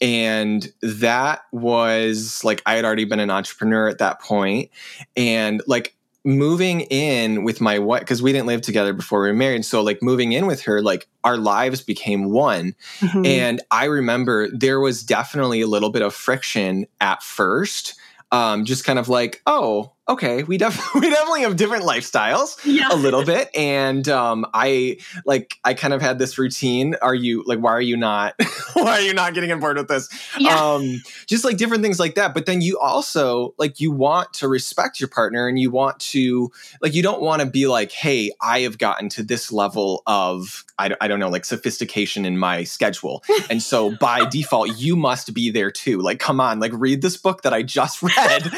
[0.00, 4.70] And that was like, I had already been an entrepreneur at that point,
[5.16, 9.34] And like, moving in with my wife because we didn't live together before we were
[9.34, 13.26] married so like moving in with her like our lives became one mm-hmm.
[13.26, 17.98] and i remember there was definitely a little bit of friction at first
[18.32, 22.88] um, just kind of like, oh, okay, we definitely we definitely have different lifestyles yeah.
[22.90, 26.96] a little bit, and um, I like I kind of had this routine.
[27.02, 28.34] Are you like, why are you not?
[28.74, 30.08] why are you not getting on board with this?
[30.38, 30.54] Yeah.
[30.54, 32.34] Um, just like different things like that.
[32.34, 36.50] But then you also like you want to respect your partner, and you want to
[36.80, 40.64] like you don't want to be like, hey, I have gotten to this level of
[40.78, 45.32] I, I don't know like sophistication in my schedule, and so by default you must
[45.32, 45.98] be there too.
[46.00, 48.50] Like, come on, like read this book that I just read.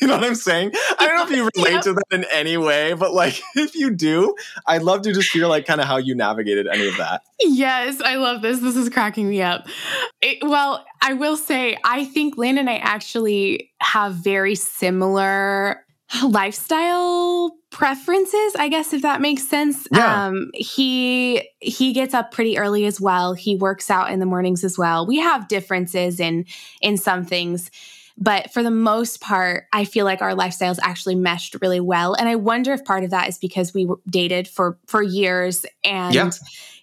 [0.00, 0.69] you know what I'm saying?
[0.98, 1.82] I don't know if you relate yep.
[1.84, 4.34] to that in any way, but like if you do,
[4.66, 7.22] I'd love to just hear like kind of how you navigated any of that.
[7.40, 8.60] Yes, I love this.
[8.60, 9.66] This is cracking me up.
[10.20, 15.84] It, well, I will say, I think Lane and I actually have very similar
[16.24, 20.26] lifestyle preferences i guess if that makes sense yeah.
[20.26, 24.64] um he he gets up pretty early as well he works out in the mornings
[24.64, 26.44] as well we have differences in
[26.82, 27.70] in some things
[28.20, 32.28] but for the most part i feel like our lifestyles actually meshed really well and
[32.28, 36.30] i wonder if part of that is because we dated for for years and yeah.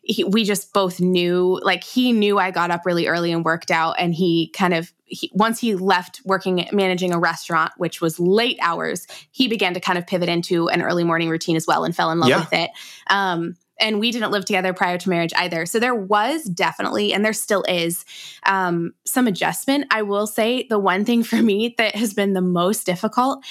[0.01, 3.71] he, we just both knew like he knew i got up really early and worked
[3.71, 8.19] out and he kind of he, once he left working managing a restaurant, which was
[8.19, 11.83] late hours, he began to kind of pivot into an early morning routine as well
[11.83, 12.39] and fell in love yeah.
[12.39, 12.71] with it.
[13.09, 15.65] Um, and we didn't live together prior to marriage either.
[15.65, 18.05] So there was definitely, and there still is,
[18.45, 19.85] um, some adjustment.
[19.91, 23.43] I will say the one thing for me that has been the most difficult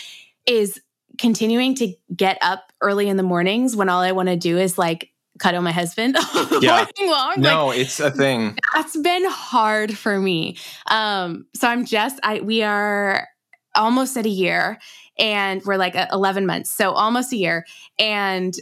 [0.47, 0.81] is
[1.19, 4.77] continuing to get up early in the mornings when all I want to do is
[4.79, 6.17] like cuddle my husband
[6.61, 6.87] yeah.
[7.01, 7.35] long.
[7.39, 8.59] No, like, it's a thing.
[8.75, 10.57] That's been hard for me.
[10.87, 13.29] Um, so I'm just I we are
[13.75, 14.79] almost at a year
[15.19, 16.71] and we're like 11 months.
[16.71, 17.67] So almost a year
[17.99, 18.55] and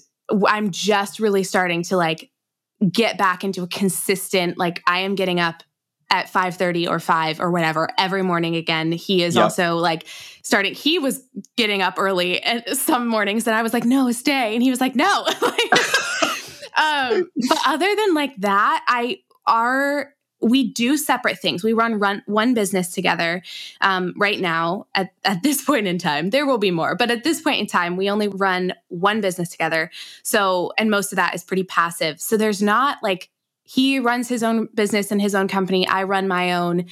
[0.46, 2.30] I'm just really starting to like
[2.90, 5.62] get back into a consistent like I am getting up
[6.10, 8.92] at 5:30 or 5 or whatever every morning again.
[8.92, 9.44] He is yep.
[9.44, 10.06] also like
[10.42, 11.22] starting he was
[11.56, 14.80] getting up early and some mornings and I was like, "No, stay." And he was
[14.80, 15.26] like, "No."
[16.76, 20.13] um, but other than like that, I are
[20.44, 21.64] we do separate things.
[21.64, 23.42] We run run one business together
[23.80, 24.86] um, right now.
[24.94, 27.66] At at this point in time, there will be more, but at this point in
[27.66, 29.90] time, we only run one business together.
[30.22, 32.20] So, and most of that is pretty passive.
[32.20, 33.30] So there's not like
[33.64, 35.86] he runs his own business and his own company.
[35.88, 36.86] I run my own,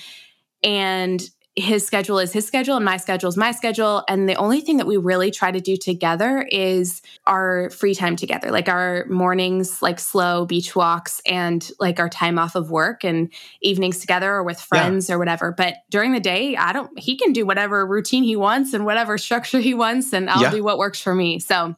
[0.63, 1.23] and
[1.55, 4.03] his schedule is his schedule and my schedule is my schedule.
[4.09, 8.17] And the only thing that we really try to do together is our free time
[8.17, 13.05] together, like our mornings, like slow beach walks and like our time off of work
[13.05, 13.31] and
[13.61, 15.15] evenings together or with friends yeah.
[15.15, 15.53] or whatever.
[15.53, 19.19] But during the day, I don't, he can do whatever routine he wants and whatever
[19.19, 20.51] structure he wants, and I'll yeah.
[20.51, 21.39] do what works for me.
[21.39, 21.77] So,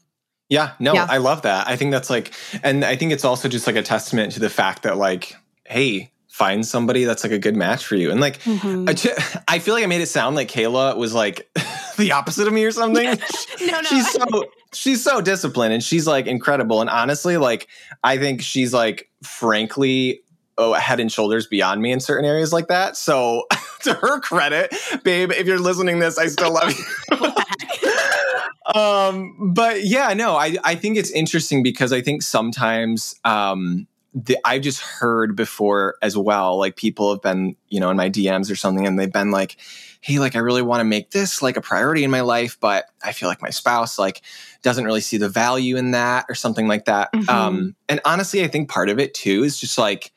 [0.49, 1.07] yeah, no, yeah.
[1.09, 1.67] I love that.
[1.67, 4.51] I think that's like, and I think it's also just like a testament to the
[4.51, 8.11] fact that, like, hey, find somebody that's like a good match for you.
[8.11, 8.89] And like, mm-hmm.
[8.89, 11.49] I, I, feel like I made it sound like Kayla was like
[11.97, 13.05] the opposite of me or something.
[13.61, 13.83] no, no.
[13.83, 16.81] She's so she's so disciplined and she's like incredible.
[16.81, 17.69] And honestly, like
[18.03, 20.23] I think she's like frankly
[20.59, 22.97] oh head and shoulders beyond me in certain areas like that.
[22.97, 23.47] So
[23.83, 24.75] to her credit,
[25.05, 26.75] babe, if you're listening this, I still love
[27.13, 28.81] you.
[28.81, 34.39] um, but yeah, no, I I think it's interesting because I think sometimes um the,
[34.45, 38.51] I've just heard before as well, like people have been, you know, in my DMs
[38.51, 39.57] or something, and they've been like,
[40.01, 42.87] hey, like I really want to make this like a priority in my life, but
[43.03, 44.23] I feel like my spouse like
[44.63, 47.13] doesn't really see the value in that or something like that.
[47.13, 47.29] Mm-hmm.
[47.29, 50.13] Um, and honestly, I think part of it too is just like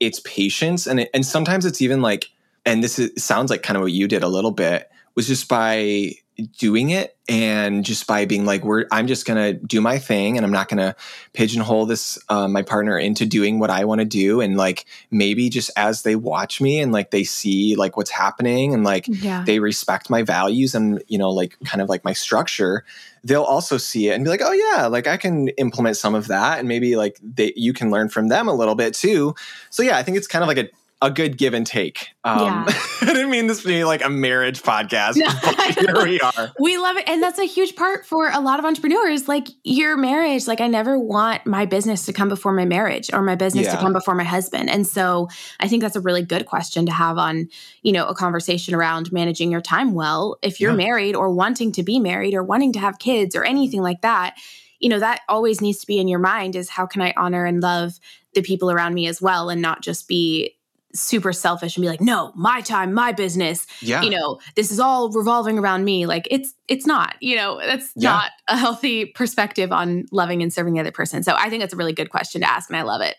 [0.00, 2.30] it's patience, and it, and sometimes it's even like,
[2.64, 5.48] and this is, sounds like kind of what you did a little bit was just
[5.48, 6.12] by
[6.58, 10.44] doing it and just by being like we're i'm just gonna do my thing and
[10.44, 10.94] i'm not gonna
[11.32, 14.40] pigeonhole this uh, my partner into doing what i want to do.
[14.40, 18.74] And like maybe just as they watch me and like they see like what's happening
[18.74, 19.44] and like yeah.
[19.44, 22.84] they respect my values and you know like kind of like my structure
[23.24, 26.28] they'll also see it and be like oh yeah like i can implement some of
[26.28, 26.58] that.
[26.58, 29.34] And maybe like they you can learn from them a little bit too.
[29.70, 30.68] So yeah i think it's kind of like a
[31.02, 32.10] a good give and take.
[32.24, 32.64] Um, yeah.
[33.02, 35.16] I didn't mean this to be like a marriage podcast.
[35.16, 35.28] No,
[35.92, 36.52] here we are.
[36.60, 37.08] We love it.
[37.08, 39.26] And that's a huge part for a lot of entrepreneurs.
[39.26, 43.20] Like your marriage, like I never want my business to come before my marriage or
[43.20, 43.74] my business yeah.
[43.74, 44.70] to come before my husband.
[44.70, 45.28] And so
[45.58, 47.48] I think that's a really good question to have on,
[47.82, 50.38] you know, a conversation around managing your time well.
[50.40, 50.76] If you're yeah.
[50.76, 54.36] married or wanting to be married or wanting to have kids or anything like that,
[54.78, 57.44] you know, that always needs to be in your mind is how can I honor
[57.44, 57.98] and love
[58.34, 60.54] the people around me as well and not just be
[60.94, 63.66] super selfish and be like no my time my business.
[63.80, 64.02] Yeah.
[64.02, 66.06] you know this is all revolving around me.
[66.06, 68.10] Like it's it's not you know that's yeah.
[68.10, 71.22] not a healthy perspective on loving and serving the other person.
[71.22, 73.16] So i think that's a really good question to ask and i love it.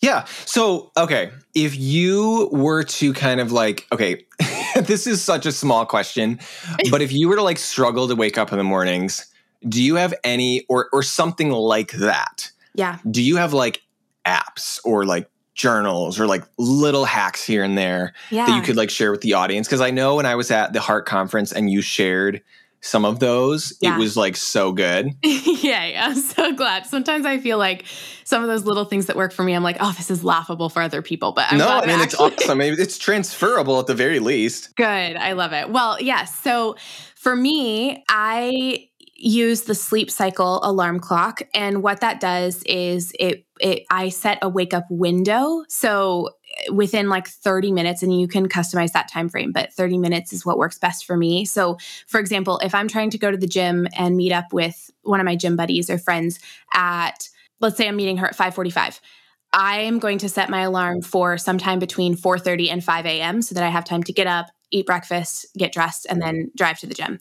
[0.00, 0.26] Yeah.
[0.44, 4.24] So okay if you were to kind of like okay
[4.76, 6.38] this is such a small question
[6.90, 9.26] but if you were to like struggle to wake up in the mornings
[9.66, 12.50] do you have any or or something like that?
[12.74, 12.98] Yeah.
[13.10, 13.82] Do you have like
[14.26, 15.28] apps or like
[15.58, 18.46] journals or like little hacks here and there yeah.
[18.46, 20.72] that you could like share with the audience because i know when i was at
[20.72, 22.40] the heart conference and you shared
[22.80, 23.96] some of those, Yeah.
[23.96, 25.10] it was like so good.
[25.24, 26.86] yeah, yeah, I'm so glad.
[26.86, 27.84] Sometimes I feel like
[28.22, 30.68] some of those little things that work for me, I'm like, oh, this is laughable
[30.68, 31.32] for other people.
[31.32, 32.60] But I'm no, I mean, it's actually- awesome.
[32.60, 34.76] It's transferable at the very least.
[34.76, 34.84] Good.
[35.16, 35.70] I love it.
[35.70, 36.38] Well, yes.
[36.38, 36.76] So
[37.16, 38.88] for me, I
[39.18, 44.38] use the sleep cycle alarm clock and what that does is it it I set
[44.40, 45.64] a wake up window.
[45.68, 49.98] So eh, within like 30 minutes and you can customize that time frame, but 30
[49.98, 51.44] minutes is what works best for me.
[51.44, 54.90] So for example, if I'm trying to go to the gym and meet up with
[55.02, 56.38] one of my gym buddies or friends
[56.72, 57.28] at
[57.60, 59.00] let's say I'm meeting her at 545.
[59.52, 63.42] I am going to set my alarm for sometime between 4:30 and 5 a.m.
[63.42, 66.78] so that I have time to get up, eat breakfast, get dressed, and then drive
[66.80, 67.18] to the gym.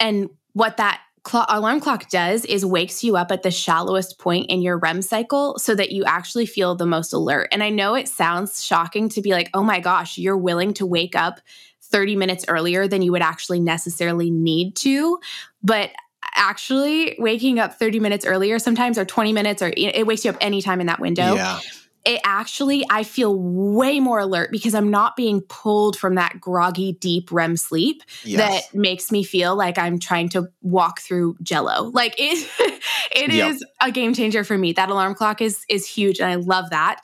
[0.00, 1.02] And what that
[1.32, 5.58] alarm clock does is wakes you up at the shallowest point in your REM cycle
[5.58, 7.48] so that you actually feel the most alert.
[7.52, 10.86] And I know it sounds shocking to be like, oh my gosh, you're willing to
[10.86, 11.40] wake up
[11.82, 15.18] 30 minutes earlier than you would actually necessarily need to.
[15.62, 15.90] But
[16.34, 20.36] actually, waking up 30 minutes earlier sometimes or 20 minutes or it wakes you up
[20.40, 21.60] anytime in that window Yeah.
[22.06, 26.92] It actually I feel way more alert because I'm not being pulled from that groggy
[26.92, 28.68] deep REM sleep Yes.
[28.70, 31.90] that makes me feel like I'm trying to walk through jello.
[31.92, 32.48] Like it
[33.14, 33.50] it Yep.
[33.50, 34.72] is a game changer for me.
[34.72, 37.02] That alarm clock is is huge and I love that.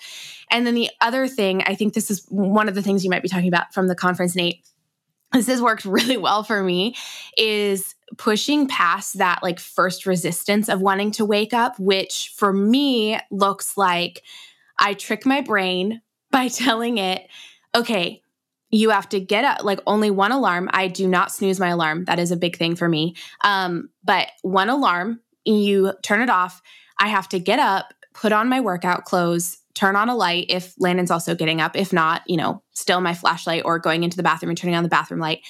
[0.50, 3.22] And then the other thing, I think this is one of the things you might
[3.22, 4.64] be talking about from the conference Nate.
[5.32, 6.94] This has worked really well for me
[7.36, 13.18] is pushing past that like first resistance of wanting to wake up, which for me
[13.30, 14.22] looks like
[14.82, 17.26] I trick my brain by telling it,
[17.74, 18.20] okay,
[18.70, 20.68] you have to get up like only one alarm.
[20.72, 22.04] I do not snooze my alarm.
[22.06, 23.14] That is a big thing for me.
[23.42, 26.60] Um, but one alarm, you turn it off.
[26.98, 30.74] I have to get up, put on my workout clothes, turn on a light if
[30.78, 31.76] Landon's also getting up.
[31.76, 34.82] If not, you know, still my flashlight or going into the bathroom and turning on
[34.82, 35.40] the bathroom light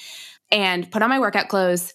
[0.51, 1.93] and put on my workout clothes,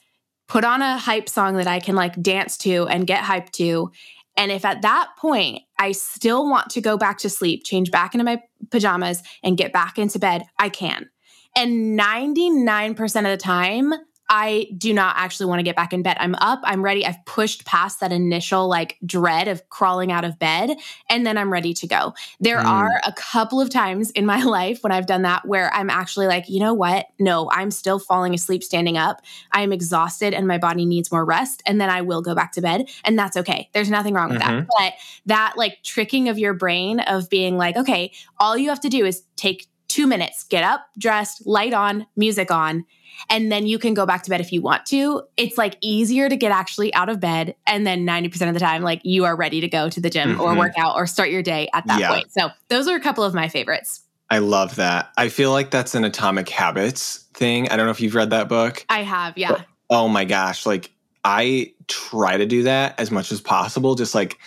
[0.49, 3.93] put on a hype song that I can like dance to and get hyped to.
[4.37, 8.15] And if at that point I still want to go back to sleep, change back
[8.15, 11.09] into my pajamas and get back into bed, I can.
[11.57, 13.93] And 99% of the time,
[14.31, 16.17] I do not actually want to get back in bed.
[16.21, 17.07] I'm up, I'm ready.
[17.07, 20.77] I've pushed past that initial like dread of crawling out of bed,
[21.09, 22.15] and then I'm ready to go.
[22.39, 22.65] There Mm.
[22.67, 26.27] are a couple of times in my life when I've done that where I'm actually
[26.27, 27.07] like, you know what?
[27.19, 29.23] No, I'm still falling asleep standing up.
[29.53, 31.63] I am exhausted and my body needs more rest.
[31.67, 32.89] And then I will go back to bed.
[33.05, 33.71] And that's okay.
[33.73, 34.51] There's nothing wrong with that.
[34.51, 34.67] Mhm.
[34.79, 34.93] But
[35.27, 39.07] that like tricking of your brain of being like, okay, all you have to do
[39.07, 42.85] is take two minutes, get up, dressed, light on, music on,
[43.31, 45.23] and then you can go back to bed if you want to.
[45.37, 47.55] It's like easier to get actually out of bed.
[47.67, 50.41] And then 90% of the time, like you are ready to go to the gym
[50.41, 50.59] or Mhm.
[50.59, 52.09] work out or start your day at that Yeah.
[52.11, 52.33] point.
[52.33, 54.01] So those are a couple of my favorites.
[54.31, 55.11] I love that.
[55.17, 57.69] I feel like that's an Atomic Habits thing.
[57.71, 58.85] I don't know if you've read that book.
[58.91, 59.63] I have, yeah.
[59.91, 60.67] Oh my gosh.
[60.67, 60.91] Like,
[61.25, 63.95] I try to do that as much as possible.
[63.95, 64.39] Just like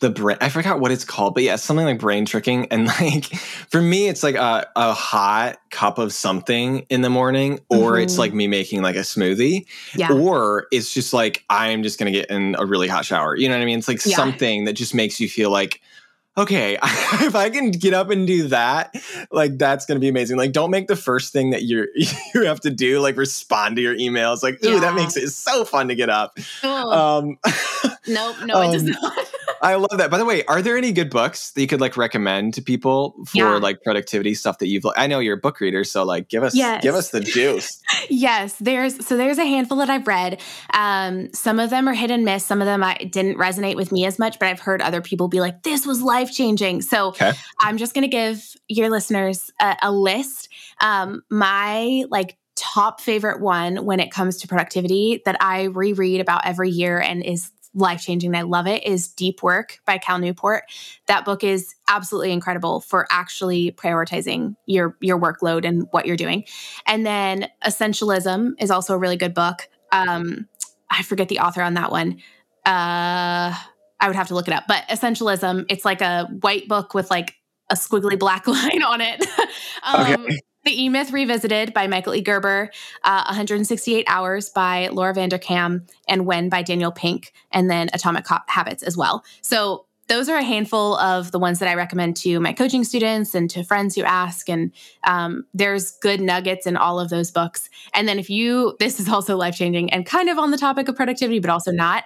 [0.00, 2.66] the brain, I forgot what it's called, but yeah, something like brain tricking.
[2.70, 3.24] And like,
[3.70, 8.14] for me, it's like a, a hot cup of something in the morning, or it's
[8.14, 8.18] Mhm.
[8.18, 10.12] like me making like a smoothie, Yeah.
[10.12, 13.34] or it's just like, I'm just to get in a really hot shower.
[13.36, 13.78] You know what I mean?
[13.78, 14.16] It's like Yeah.
[14.16, 15.80] something that just makes you feel like,
[16.38, 18.94] okay, if I can get up and do that,
[19.30, 20.36] like that's gonna be amazing.
[20.38, 21.88] Like, don't make the first thing that you're
[22.34, 24.42] you have to do, like respond to your emails.
[24.42, 24.80] Like, ooh, Yeah.
[24.80, 26.38] that makes it so fun to get up.
[26.62, 27.38] Um,
[28.06, 29.18] nope, no, it does um, not.
[29.60, 30.08] I love that.
[30.08, 33.16] By the way, are there any good books that you could like recommend to people
[33.26, 33.48] for Yeah.
[33.56, 34.84] like productivity stuff that you've?
[34.96, 36.80] I know you're a book reader, so like give us Yes.
[36.82, 37.82] give us the juice.
[38.08, 40.40] yes, there's so there's a handful that I've read.
[40.74, 42.44] Um, some of them are hit and miss.
[42.44, 45.26] Some of them I didn't resonate with me as much, but I've heard other people
[45.26, 47.32] be like, "This was life changing." So Okay.
[47.60, 50.48] I'm just gonna give your listeners a, a list.
[50.80, 56.44] Um, my like top favorite one when it comes to productivity that I reread about
[56.44, 58.34] every year and is life changing.
[58.34, 58.84] I love it.
[58.84, 60.64] Is Deep Work by Cal Newport.
[61.06, 66.44] That book is absolutely incredible for actually prioritizing your your workload and what you're doing.
[66.86, 69.68] And then Essentialism is also a really good book.
[69.92, 70.48] Um,
[70.90, 72.20] I forget the author on that one.
[72.64, 73.54] Uh,
[74.00, 74.64] I would have to look it up.
[74.68, 77.34] But Essentialism, it's like a white book with like
[77.70, 79.26] a squiggly black line on it.
[79.82, 80.38] um, Okay.
[80.64, 82.20] The E Myth Revisited by Michael E.
[82.20, 82.70] Gerber,
[83.02, 88.44] uh, 168 Hours by Laura Vanderkam, and When by Daniel Pink, and then Atomic Ha-
[88.48, 89.24] Habits as well.
[89.40, 93.34] So those are a handful of the ones that I recommend to my coaching students
[93.34, 94.48] and to friends who ask.
[94.48, 94.72] And
[95.06, 97.70] um, there's good nuggets in all of those books.
[97.94, 100.88] And then if you, this is also life changing and kind of on the topic
[100.88, 102.04] of productivity, but also not.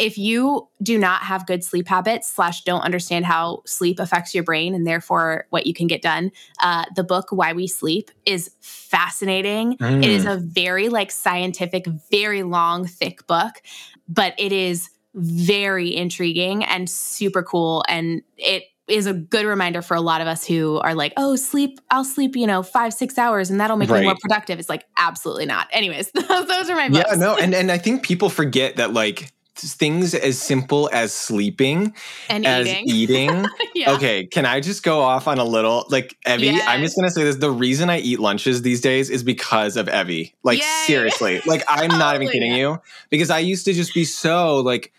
[0.00, 4.42] If you do not have good sleep habits slash don't understand how sleep affects your
[4.42, 8.50] brain and therefore what you can get done uh, the book why we sleep is
[8.60, 10.02] fascinating mm.
[10.02, 10.32] it is mm.
[10.32, 13.62] a very like scientific very long thick book
[14.08, 19.94] but it is very intriguing and super cool and it is a good reminder for
[19.94, 23.18] a lot of us who are like, oh, sleep, I'll sleep, you know, five, six
[23.18, 24.00] hours and that'll make right.
[24.00, 24.58] me more productive.
[24.58, 25.68] It's like, absolutely not.
[25.70, 27.06] Anyways, those are my books.
[27.08, 27.36] Yeah, no.
[27.40, 31.94] And, and I think people forget that like things as simple as sleeping
[32.28, 32.88] and as eating.
[32.88, 33.46] eating.
[33.74, 33.92] yeah.
[33.92, 36.46] Okay, can I just go off on a little like Evie?
[36.46, 36.64] Yes.
[36.66, 37.36] I'm just gonna say this.
[37.36, 40.34] The reason I eat lunches these days is because of Evie.
[40.42, 40.84] Like Yay.
[40.86, 41.40] seriously.
[41.46, 42.80] Like I'm not even kidding you.
[43.10, 44.92] Because I used to just be so like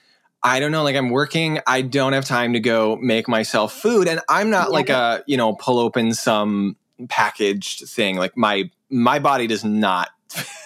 [0.43, 4.07] I don't know, like I'm working, I don't have time to go make myself food.
[4.07, 4.73] And I'm not yeah.
[4.73, 6.75] like a, you know, pull open some
[7.09, 8.17] packaged thing.
[8.17, 10.09] Like my my body does not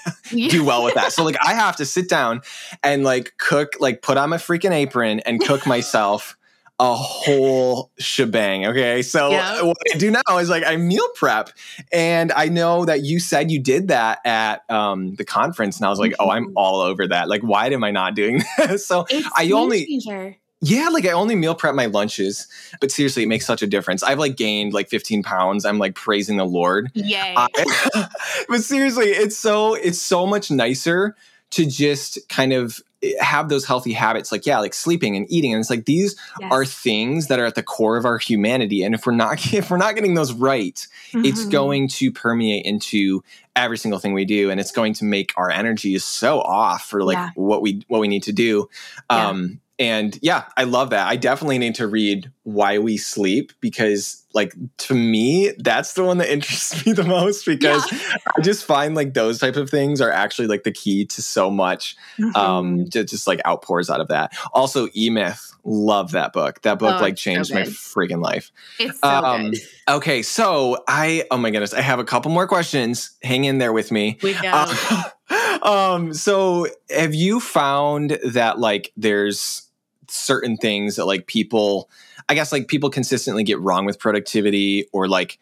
[0.30, 1.12] do well with that.
[1.12, 2.42] So like I have to sit down
[2.84, 6.38] and like cook, like put on my freaking apron and cook myself
[6.80, 8.66] a whole shebang.
[8.66, 9.02] Okay.
[9.02, 9.62] So yeah.
[9.62, 11.52] what I do now is like I meal prep.
[11.92, 15.78] And I know that you said you did that at um, the conference.
[15.78, 16.28] And I was like, mm-hmm.
[16.28, 16.58] oh, I'm mm-hmm.
[16.58, 17.30] all over that.
[17.30, 18.86] Like, why am I not doing this?
[18.86, 19.86] so it's I only.
[19.86, 20.38] Changer.
[20.66, 22.48] Yeah, like I only meal prep my lunches,
[22.82, 24.02] but seriously, it makes such a difference.
[24.02, 25.64] I've like gained like 15 pounds.
[25.64, 26.90] I'm like praising the Lord.
[26.96, 27.36] Yay.
[27.38, 28.08] I,
[28.50, 31.16] but seriously, it's so it's so much nicer
[31.52, 32.80] to just kind of
[33.20, 36.52] have those healthy habits like yeah like sleeping and eating and it's like these yes.
[36.52, 39.70] are things that are at the core of our humanity and if we're not if
[39.70, 41.24] we're not getting those right mm-hmm.
[41.24, 43.24] it's going to permeate into
[43.56, 47.04] every single thing we do and it's going to make our energy so off for
[47.04, 47.30] like yeah.
[47.36, 48.68] what we what we need to do
[49.12, 51.08] um and yeah, I love that.
[51.08, 56.18] I definitely need to read Why We Sleep because, like, to me, that's the one
[56.20, 58.16] that interests me the most because yeah.
[58.38, 61.52] I just find like those type of things are actually like the key to so
[61.52, 61.98] much.
[62.18, 62.36] Mm-hmm.
[62.38, 64.34] Um, just, just like outpours out of that.
[64.54, 66.62] Also, E Myth, love that book.
[66.62, 68.52] That book oh, like changed so my freaking life.
[68.80, 69.60] It's so um, good.
[69.90, 73.12] Okay, so I, oh my goodness, I have a couple more questions.
[73.24, 74.20] Hang in there with me.
[74.24, 74.52] We go.
[74.52, 75.04] Uh,
[75.64, 79.70] um, so have you found that like there's
[80.08, 81.90] certain things that like people
[82.30, 85.40] i guess like people consistently get wrong with productivity or like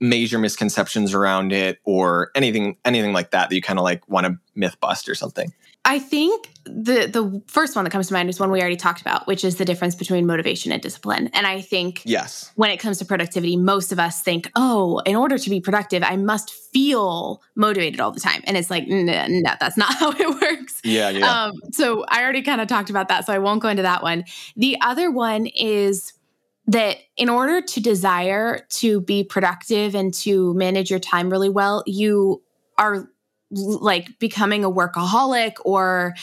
[0.00, 4.26] major misconceptions around it or anything anything like that that you kind of like want
[4.26, 5.52] to myth bust or something
[5.92, 9.02] I think the the first one that comes to mind is one we already talked
[9.02, 11.28] about, which is the difference between motivation and discipline.
[11.34, 15.16] And I think yes, when it comes to productivity, most of us think, "Oh, in
[15.16, 19.02] order to be productive, I must feel motivated all the time." And it's like, no,
[19.02, 20.80] no that's not how it works.
[20.82, 21.30] Yeah, yeah.
[21.30, 24.02] Um, so I already kind of talked about that, so I won't go into that
[24.02, 24.24] one.
[24.56, 26.14] The other one is
[26.68, 31.82] that in order to desire to be productive and to manage your time really well,
[31.86, 32.40] you
[32.78, 33.10] are
[33.52, 36.14] like becoming a workaholic or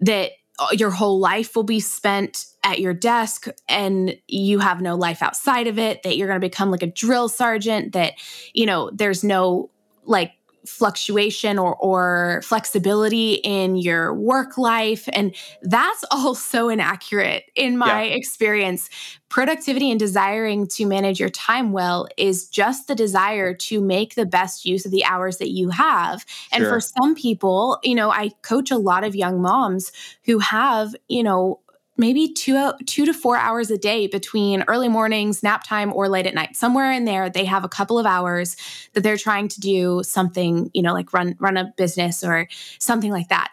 [0.00, 4.94] that uh, your whole life will be spent at your desk and you have no
[4.94, 8.14] life outside of it that you're going to become like a drill sergeant that
[8.52, 9.70] you know there's no
[10.04, 10.32] like
[10.66, 15.08] fluctuation or, or flexibility in your work life.
[15.12, 18.14] And that's all so inaccurate in my yeah.
[18.14, 18.88] experience.
[19.28, 24.26] Productivity and desiring to manage your time well is just the desire to make the
[24.26, 26.26] best use of the hours that you have.
[26.52, 29.90] And for some people, you know, I coach a lot of young moms
[30.26, 31.60] who have, you know,
[31.96, 36.26] maybe two two to four hours a day between early mornings, nap time, or late
[36.26, 36.56] at night.
[36.56, 38.56] Somewhere in there, they have a couple of hours
[38.94, 43.10] that they're trying to do something, you know, like run run a business or something
[43.10, 43.52] like that.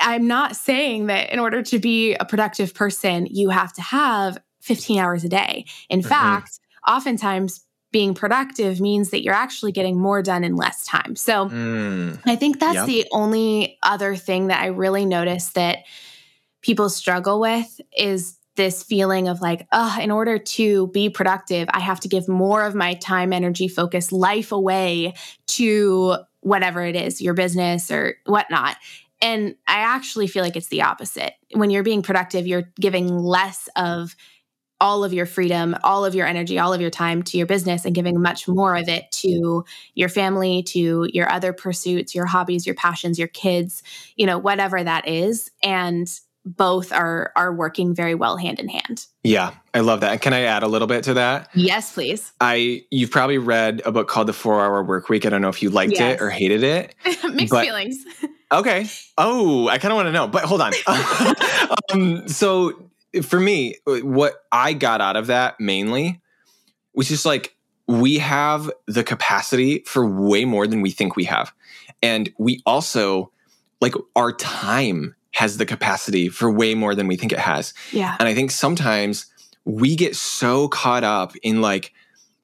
[0.00, 4.38] I'm not saying that in order to be a productive person, you have to have
[4.60, 5.64] 15 hours a day.
[5.88, 6.08] In mm-hmm.
[6.08, 11.16] fact, oftentimes being productive means that you're actually getting more done in less time.
[11.16, 12.20] So mm.
[12.26, 12.86] I think that's yep.
[12.86, 15.78] the only other thing that I really noticed that
[16.62, 21.80] people struggle with is this feeling of like, oh, in order to be productive, I
[21.80, 25.14] have to give more of my time, energy, focus, life away
[25.46, 28.76] to whatever it is, your business or whatnot.
[29.20, 31.34] And I actually feel like it's the opposite.
[31.52, 34.14] When you're being productive, you're giving less of
[34.80, 37.84] all of your freedom, all of your energy, all of your time to your business
[37.84, 42.64] and giving much more of it to your family, to your other pursuits, your hobbies,
[42.64, 43.82] your passions, your kids,
[44.14, 45.50] you know, whatever that is.
[45.64, 46.08] And
[46.56, 49.06] both are are working very well hand in hand.
[49.22, 50.20] Yeah, I love that.
[50.22, 51.48] Can I add a little bit to that?
[51.54, 52.32] Yes, please.
[52.40, 55.26] I you've probably read a book called The 4-Hour Work Week.
[55.26, 56.14] I don't know if you liked yes.
[56.14, 56.94] it or hated it.
[57.24, 58.04] Mixed but, feelings.
[58.52, 58.86] okay.
[59.16, 60.26] Oh, I kind of want to know.
[60.28, 60.72] But hold on.
[61.92, 62.90] um, so
[63.22, 66.20] for me, what I got out of that mainly
[66.94, 67.54] was just like
[67.86, 71.52] we have the capacity for way more than we think we have.
[72.02, 73.32] And we also
[73.80, 77.72] like our time has the capacity for way more than we think it has.
[77.92, 78.16] Yeah.
[78.18, 79.26] And I think sometimes
[79.64, 81.92] we get so caught up in like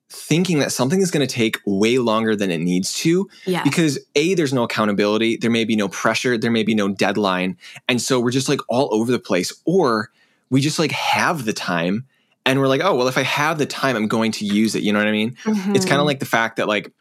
[0.09, 3.65] thinking that something is going to take way longer than it needs to Yeah.
[3.65, 7.57] because a there's no accountability there may be no pressure there may be no deadline
[7.89, 10.11] and so we're just like all over the place or
[10.51, 12.07] we just like have the time
[12.47, 14.85] and we're like oh well if i have the time i'm going to use it
[14.85, 16.07] you know what i mean it's kind of mm-hmm.
[16.07, 16.93] like the fact that like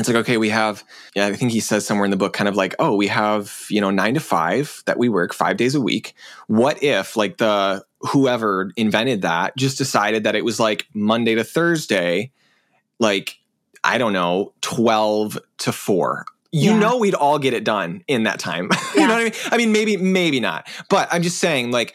[0.00, 0.82] it's like okay we have
[1.14, 3.66] yeah i think he says somewhere in the book kind of like oh we have
[3.70, 6.14] you know 9 to 5 that we work 5 days a week.
[6.48, 11.44] What if like the whoever invented that just decided that it was like monday to
[11.44, 12.32] thursday
[12.98, 13.38] like
[13.84, 16.78] i don't know 12 to 4 you Yeah.
[16.78, 18.70] know we'd all get it done in that time.
[18.96, 19.32] You know what i mean?
[19.52, 20.66] I mean maybe maybe not.
[20.88, 21.94] But i'm just saying like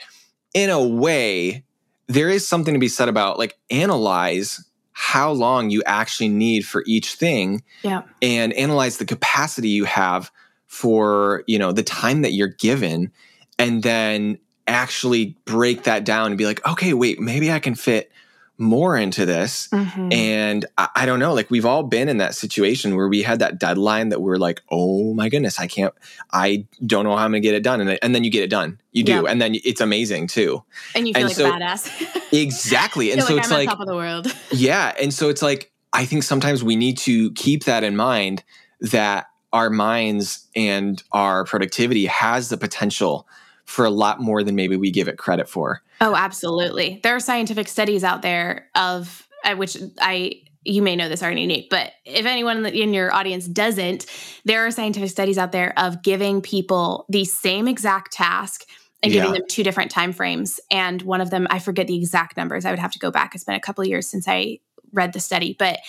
[0.53, 1.63] in a way
[2.07, 4.63] there is something to be said about like analyze
[4.97, 8.03] how long you actually need for each thing Yeah.
[8.21, 10.31] and analyze the capacity you have
[10.67, 13.11] for you know the time that you're given
[13.59, 18.09] and then actually break that down and be like okay wait maybe i can fit
[18.57, 20.13] more into this Mhm.
[20.13, 23.39] and I, I don't know like we've all been in that situation where we had
[23.39, 25.93] that deadline that we're like oh my goodness i can't
[26.31, 28.49] i don't know how i'm gonna get it done and, and then you get it
[28.49, 29.21] done you do Yeah.
[29.27, 30.63] and then it's amazing too
[30.95, 32.31] and you feel and like so- a badass.
[32.33, 34.27] exactly and so like it's I'm like on top of the world.
[34.51, 34.93] yeah.
[35.01, 38.43] And so it's like, I think sometimes we need to keep that in mind
[38.81, 43.27] that our minds and our productivity has the potential
[43.65, 45.81] for a lot more than maybe we give it credit for.
[46.01, 46.99] Oh, absolutely.
[47.03, 51.45] There are scientific studies out there of uh, which I you may know this already,
[51.45, 54.07] Nate, but if anyone in your audience doesn't,
[54.45, 58.65] there are scientific studies out there of giving people the same exact task
[59.03, 59.37] and giving Yeah.
[59.37, 60.59] them two different time frames.
[60.71, 62.65] And one of them, I forget the exact numbers.
[62.65, 63.35] I would have to go back.
[63.35, 64.57] It's been a couple of years since I
[64.95, 65.79] read the study, but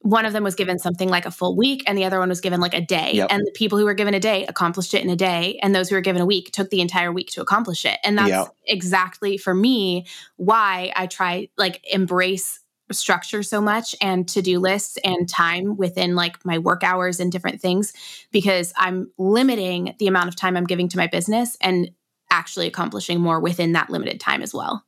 [0.00, 2.40] one of them was given something like a full week and the other one was
[2.40, 3.12] given like a day.
[3.14, 3.28] Yep.
[3.30, 5.58] And the people who were given a day accomplished it in a day.
[5.62, 7.98] And those who were given a week took the entire week to accomplish it.
[8.04, 8.48] And that's Yep.
[8.66, 10.06] exactly for me
[10.36, 12.60] why I try like embrace
[12.92, 17.60] structure so much and to-do lists and time within like my work hours and different
[17.60, 17.92] things
[18.30, 21.90] because I'm limiting the amount of time I'm giving to my business and
[22.30, 24.84] actually accomplishing more within that limited time as well.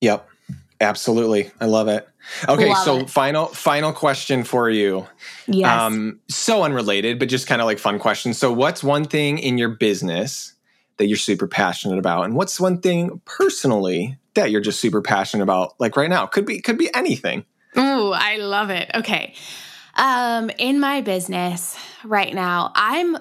[0.00, 0.28] Yep.
[0.80, 1.50] Absolutely.
[1.60, 2.08] I love it.
[2.48, 3.10] Okay, Love so it.
[3.10, 5.06] final final question for you.
[5.46, 5.68] Yes.
[5.68, 8.34] Um so unrelated, but just kind of like fun question.
[8.34, 10.54] So what's one thing in your business
[10.98, 15.42] that you're super passionate about and what's one thing personally that you're just super passionate
[15.42, 16.26] about like right now?
[16.26, 17.44] Could be could be anything.
[17.76, 18.90] Ooh, I love it.
[18.94, 19.34] Okay.
[19.94, 23.16] Um, in my business right now, I'm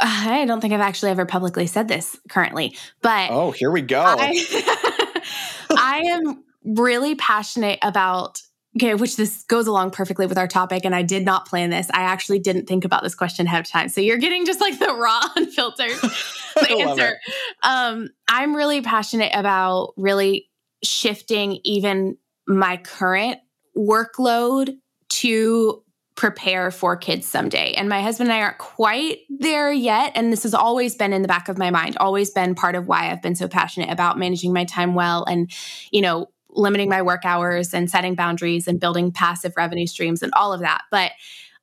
[0.00, 4.02] I don't think I've actually ever publicly said this currently, but Oh, here we go.
[4.02, 5.22] I,
[5.70, 8.40] I am really passionate about
[8.76, 11.88] okay, which this goes along perfectly with our topic, and I did not plan this.
[11.94, 13.88] I actually didn't think about this question ahead of time.
[13.88, 15.92] So you're getting just like the raw, unfiltered
[16.70, 17.18] answer.
[17.62, 20.50] Um, I'm really passionate about really
[20.84, 23.38] shifting even my current
[23.76, 24.76] workload
[25.08, 25.82] to
[26.16, 27.72] prepare for kids someday.
[27.72, 30.12] And my husband and I aren't quite there yet.
[30.14, 32.88] And this has always been in the back of my mind, always been part of
[32.88, 35.50] why I've been so passionate about managing my time well and,
[35.90, 40.32] you know, limiting my work hours and setting boundaries and building passive revenue streams and
[40.34, 40.82] all of that.
[40.90, 41.12] But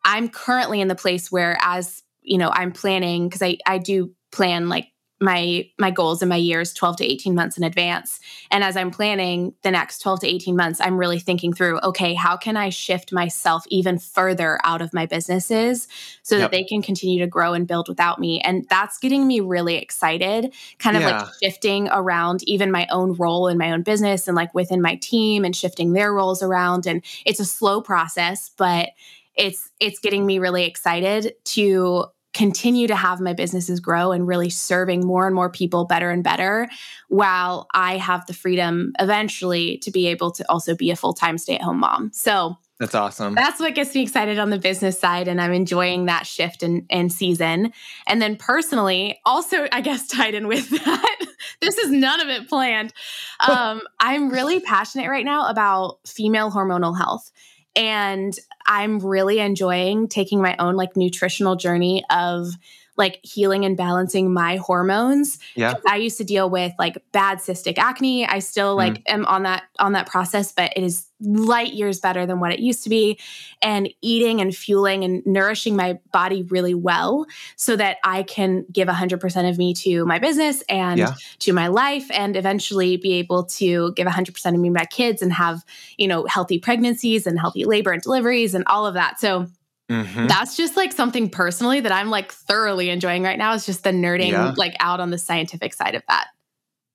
[0.05, 4.11] I'm currently in the place where as, you know, I'm planning because I I do
[4.31, 4.87] plan like
[5.24, 8.19] my my goals and my years 12 to 18 months in advance
[8.51, 12.13] and as i'm planning the next 12 to 18 months i'm really thinking through okay
[12.13, 15.88] how can i shift myself even further out of my businesses
[16.24, 16.41] so Yep.
[16.51, 19.76] that they can continue to grow and build without me and that's getting me really
[19.76, 21.21] excited kind of Yeah.
[21.24, 24.95] like shifting around even my own role in my own business and like within my
[24.95, 28.89] team and shifting their roles around and it's a slow process but
[29.36, 34.49] it's it's getting me really excited to continue to have my businesses grow and really
[34.49, 36.67] serving more and more people better and better
[37.09, 41.79] while I have the freedom eventually to be able to also be a full-time stay-at-home
[41.79, 42.11] mom.
[42.13, 43.36] So That's awesome.
[43.36, 46.86] that's what gets me excited on the business side and i'm enjoying that shift in,
[46.89, 47.71] in season
[48.07, 51.25] and then personally also i guess tied in with that
[51.61, 52.91] this is none of it planned
[53.47, 57.31] um, i'm really passionate right now about female hormonal health
[57.76, 62.47] and i'm really enjoying taking my own like nutritional journey of
[62.95, 65.73] like healing and balancing my hormones Yeah.
[65.87, 68.25] I used to deal with like bad cystic acne.
[68.27, 68.77] I still mm.
[68.77, 72.51] like am on that on that process, but it is light years better than what
[72.51, 73.17] it used to be.
[73.61, 77.25] And eating and fueling and nourishing my body really well
[77.55, 81.13] so that I can give 100% of me to my business and Yeah.
[81.39, 85.21] to my life and eventually be able to give 100% of me to my kids
[85.21, 85.63] and have,
[85.97, 89.19] you know, healthy pregnancies and healthy labor and deliveries and all of that.
[89.19, 89.47] So
[89.93, 90.27] Mm-hmm.
[90.27, 93.91] That's just like something personally that I'm like thoroughly enjoying right now is just the
[93.91, 94.53] nerding yeah.
[94.57, 96.29] like out on the scientific side of that.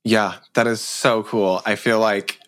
[0.02, 1.62] Yeah, that is so cool.
[1.64, 2.40] I feel like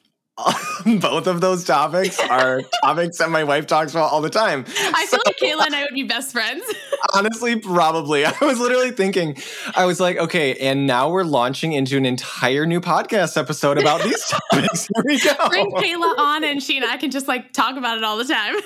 [1.00, 4.64] both of those topics are topics that my wife talks about all the time.
[4.78, 6.64] I feel like Kayla and I would be best friends.
[7.14, 8.24] honestly, probably.
[8.24, 9.36] I was literally thinking,
[9.74, 14.02] I was like, okay, and now we're launching into an entire new podcast episode about
[14.02, 14.88] these topics.
[14.94, 15.48] Here we go.
[15.48, 18.24] Bring Kayla on and she and I can just like talk about it all the
[18.24, 18.56] time.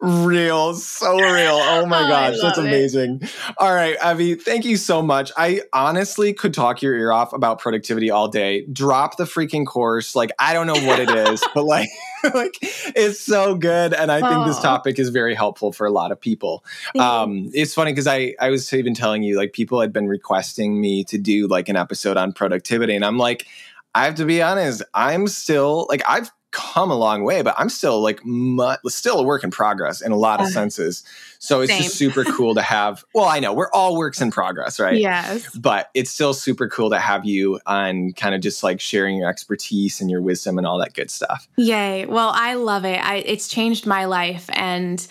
[0.00, 1.58] real, so real.
[1.60, 3.20] Oh my oh, gosh, that's amazing.
[3.22, 3.34] It.
[3.58, 5.32] All right, Evie, thank you so much.
[5.36, 8.66] I honestly could talk your ear off about productivity all day.
[8.66, 10.14] Drop the freaking course.
[10.14, 11.15] Like, I don't know what it is,
[11.54, 11.88] but like,
[12.34, 13.92] like it's so good.
[13.92, 16.64] And I think this topic is very helpful for a lot of people.
[16.98, 20.80] Um, it's funny because I, I was even telling you, like, people had been requesting
[20.80, 22.94] me to do like an episode on productivity.
[22.94, 23.46] And I'm like,
[23.94, 27.68] I have to be honest, I'm still like, I've come a long way, but I'm
[27.68, 31.04] still like mu- still a work in progress in a lot of uh, senses.
[31.38, 31.82] So it's same.
[31.82, 33.04] just super cool to have.
[33.16, 34.98] Well, I know we're all works in progress, right?
[34.98, 35.48] Yes.
[35.56, 39.28] But it's still super cool to have you on kind of just like sharing your
[39.28, 41.48] expertise and your wisdom and all that good stuff.
[41.56, 42.04] Yay.
[42.04, 43.02] Well, I love it.
[43.02, 45.06] I, it's changed my life and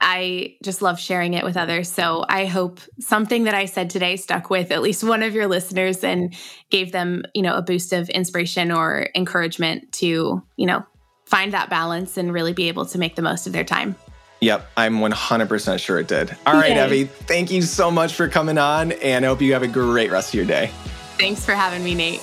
[0.00, 1.90] I just love sharing it with others.
[1.90, 5.46] So I hope something that I said today stuck with at least one of your
[5.46, 6.34] listeners and
[6.70, 10.84] gave them, you know, a boost of inspiration or encouragement to, you know,
[11.24, 13.96] find that balance and really be able to make the most of their time.
[14.40, 16.36] Yep, I'm 100% sure it did.
[16.44, 16.84] All right, Yay.
[16.84, 20.10] Evie, thank you so much for coming on, and I hope you have a great
[20.10, 20.70] rest of your day.
[21.18, 22.20] Thanks for having me, Nate.